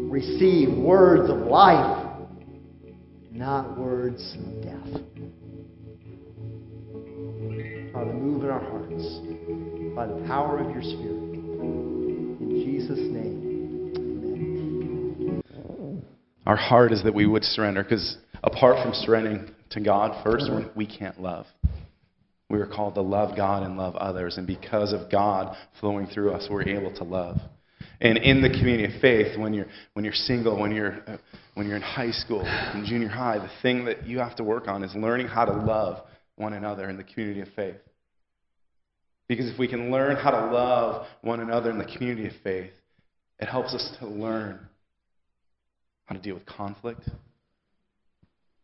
receive 0.09 0.69
words 0.77 1.29
of 1.29 1.39
life, 1.39 2.17
not 3.31 3.77
words 3.77 4.37
of 4.39 4.63
death. 4.63 5.01
Father, 7.91 8.13
move 8.13 8.43
in 8.43 8.49
our 8.49 8.61
hearts 8.61 9.19
by 9.95 10.07
the 10.07 10.23
power 10.27 10.59
of 10.59 10.71
your 10.71 10.81
Spirit. 10.81 11.33
In 12.39 12.63
Jesus' 12.63 12.99
name. 12.99 13.43
Our 16.45 16.55
heart 16.55 16.93
is 16.93 17.03
that 17.03 17.13
we 17.13 17.25
would 17.25 17.43
surrender 17.43 17.83
because 17.83 18.17
apart 18.43 18.81
from 18.81 18.93
surrendering 18.93 19.49
to 19.71 19.81
God 19.81 20.23
first, 20.23 20.45
mm-hmm. 20.45 20.69
we 20.77 20.85
can't 20.85 21.19
love. 21.21 21.47
We 22.49 22.59
are 22.59 22.67
called 22.67 22.95
to 22.95 23.01
love 23.01 23.35
God 23.35 23.63
and 23.63 23.77
love 23.77 23.95
others. 23.95 24.37
And 24.37 24.47
because 24.47 24.93
of 24.93 25.11
God 25.11 25.55
flowing 25.79 26.07
through 26.07 26.31
us, 26.31 26.47
we're 26.49 26.67
able 26.67 26.93
to 26.95 27.03
love. 27.03 27.37
And 27.99 28.17
in 28.19 28.41
the 28.41 28.49
community 28.49 28.85
of 28.85 29.01
faith, 29.01 29.37
when 29.37 29.53
you're, 29.53 29.65
when 29.93 30.05
you're 30.05 30.13
single, 30.13 30.59
when 30.59 30.73
you're, 30.73 31.01
uh, 31.07 31.17
when 31.55 31.67
you're 31.67 31.75
in 31.75 31.81
high 31.81 32.11
school, 32.11 32.41
in 32.41 32.85
junior 32.85 33.07
high, 33.07 33.39
the 33.39 33.49
thing 33.61 33.85
that 33.85 34.05
you 34.05 34.19
have 34.19 34.35
to 34.37 34.43
work 34.43 34.67
on 34.67 34.83
is 34.83 34.93
learning 34.95 35.27
how 35.27 35.45
to 35.45 35.51
love 35.51 36.05
one 36.35 36.53
another 36.53 36.89
in 36.89 36.97
the 36.97 37.03
community 37.03 37.41
of 37.41 37.47
faith. 37.55 37.77
Because 39.27 39.49
if 39.49 39.59
we 39.59 39.67
can 39.67 39.91
learn 39.91 40.15
how 40.15 40.31
to 40.31 40.53
love 40.53 41.07
one 41.21 41.39
another 41.39 41.71
in 41.71 41.79
the 41.79 41.85
community 41.97 42.27
of 42.27 42.33
faith, 42.43 42.71
it 43.39 43.47
helps 43.47 43.73
us 43.73 43.97
to 43.99 44.07
learn 44.07 44.59
how 46.05 46.15
to 46.15 46.21
deal 46.21 46.35
with 46.35 46.45
conflict, 46.45 47.01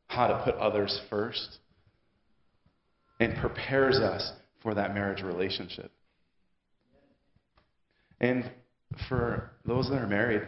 how 0.08 0.28
to 0.28 0.42
put 0.46 0.56
others 0.56 1.02
first, 1.10 1.58
and 3.20 3.36
prepares 3.38 3.98
us 3.98 4.32
for 4.62 4.74
that 4.74 4.94
marriage 4.94 5.22
relationship. 5.22 5.92
And 8.20 8.50
for 9.10 9.52
those 9.66 9.90
that 9.90 10.02
are 10.02 10.08
married, 10.08 10.44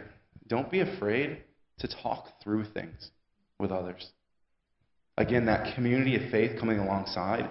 don't 0.48 0.70
be 0.70 0.80
afraid 0.80 1.42
to 1.78 1.88
talk 2.02 2.40
through 2.42 2.64
things 2.72 3.10
with 3.58 3.70
others. 3.70 4.10
Again, 5.18 5.46
that 5.46 5.74
community 5.74 6.16
of 6.16 6.30
faith 6.30 6.58
coming 6.58 6.78
alongside, 6.78 7.50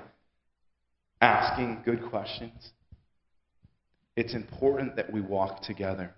asking 1.21 1.81
good 1.85 2.03
questions. 2.09 2.71
It's 4.15 4.33
important 4.33 4.95
that 4.95 5.11
we 5.11 5.21
walk 5.21 5.61
together. 5.63 6.13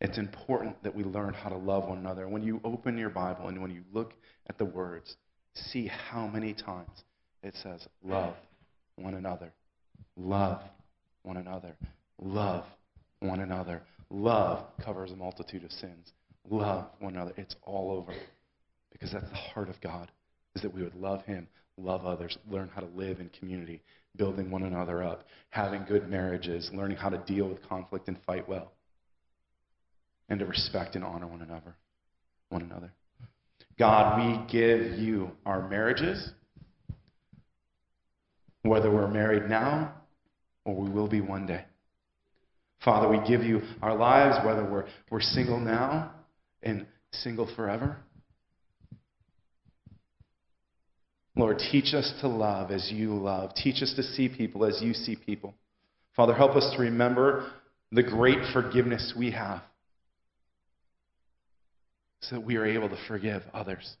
It's 0.00 0.18
important 0.18 0.82
that 0.82 0.94
we 0.94 1.04
learn 1.04 1.34
how 1.34 1.48
to 1.48 1.56
love 1.56 1.88
one 1.88 1.98
another. 1.98 2.28
When 2.28 2.42
you 2.42 2.60
open 2.64 2.96
your 2.96 3.10
Bible 3.10 3.48
and 3.48 3.60
when 3.60 3.70
you 3.70 3.82
look 3.92 4.14
at 4.48 4.58
the 4.58 4.64
words, 4.64 5.16
see 5.54 5.88
how 5.88 6.26
many 6.26 6.54
times 6.54 7.04
it 7.42 7.54
says, 7.62 7.86
love 8.02 8.34
one 8.96 9.14
another, 9.14 9.52
love 10.16 10.62
one 11.22 11.36
another, 11.36 11.76
love 12.20 12.64
one 13.20 13.40
another. 13.40 13.82
Love 14.10 14.64
covers 14.82 15.10
a 15.10 15.16
multitude 15.16 15.64
of 15.64 15.70
sins. 15.72 16.12
Love 16.48 16.86
one 16.98 17.14
another. 17.14 17.32
It's 17.36 17.56
all 17.62 17.90
over. 17.90 18.14
Because 18.92 19.12
that's 19.12 19.28
the 19.28 19.36
heart 19.36 19.68
of 19.68 19.80
God, 19.82 20.10
is 20.54 20.62
that 20.62 20.72
we 20.72 20.82
would 20.82 20.94
love 20.94 21.22
Him, 21.24 21.46
love 21.76 22.06
others, 22.06 22.38
learn 22.50 22.70
how 22.74 22.80
to 22.80 22.88
live 22.94 23.20
in 23.20 23.28
community, 23.38 23.82
building 24.16 24.50
one 24.50 24.62
another 24.62 25.02
up, 25.02 25.24
having 25.50 25.84
good 25.84 26.08
marriages, 26.08 26.70
learning 26.72 26.96
how 26.96 27.10
to 27.10 27.18
deal 27.18 27.48
with 27.48 27.66
conflict 27.68 28.08
and 28.08 28.16
fight 28.26 28.48
well 28.48 28.72
and 30.30 30.40
to 30.40 30.46
respect 30.46 30.94
and 30.94 31.04
honor 31.04 31.26
one 31.26 31.42
another. 31.42 31.74
One 32.48 32.62
another. 32.62 32.92
God, 33.78 34.18
we 34.18 34.50
give 34.50 34.98
you 34.98 35.30
our 35.44 35.68
marriages, 35.68 36.32
whether 38.68 38.90
we're 38.90 39.08
married 39.08 39.48
now 39.48 39.94
or 40.64 40.74
we 40.76 40.90
will 40.90 41.08
be 41.08 41.20
one 41.20 41.46
day. 41.46 41.64
Father, 42.84 43.08
we 43.08 43.18
give 43.26 43.42
you 43.42 43.60
our 43.82 43.96
lives, 43.96 44.44
whether 44.46 44.64
we're, 44.64 44.86
we're 45.10 45.20
single 45.20 45.58
now 45.58 46.12
and 46.62 46.86
single 47.12 47.52
forever. 47.56 47.96
Lord, 51.34 51.58
teach 51.58 51.94
us 51.94 52.12
to 52.20 52.28
love 52.28 52.70
as 52.70 52.90
you 52.92 53.14
love. 53.14 53.54
Teach 53.54 53.82
us 53.82 53.94
to 53.96 54.02
see 54.02 54.28
people 54.28 54.64
as 54.64 54.80
you 54.82 54.92
see 54.92 55.16
people. 55.16 55.54
Father, 56.16 56.34
help 56.34 56.56
us 56.56 56.74
to 56.76 56.82
remember 56.82 57.52
the 57.92 58.02
great 58.02 58.38
forgiveness 58.52 59.14
we 59.16 59.30
have 59.30 59.62
so 62.20 62.36
that 62.36 62.44
we 62.44 62.56
are 62.56 62.66
able 62.66 62.88
to 62.88 62.98
forgive 63.06 63.42
others. 63.54 63.96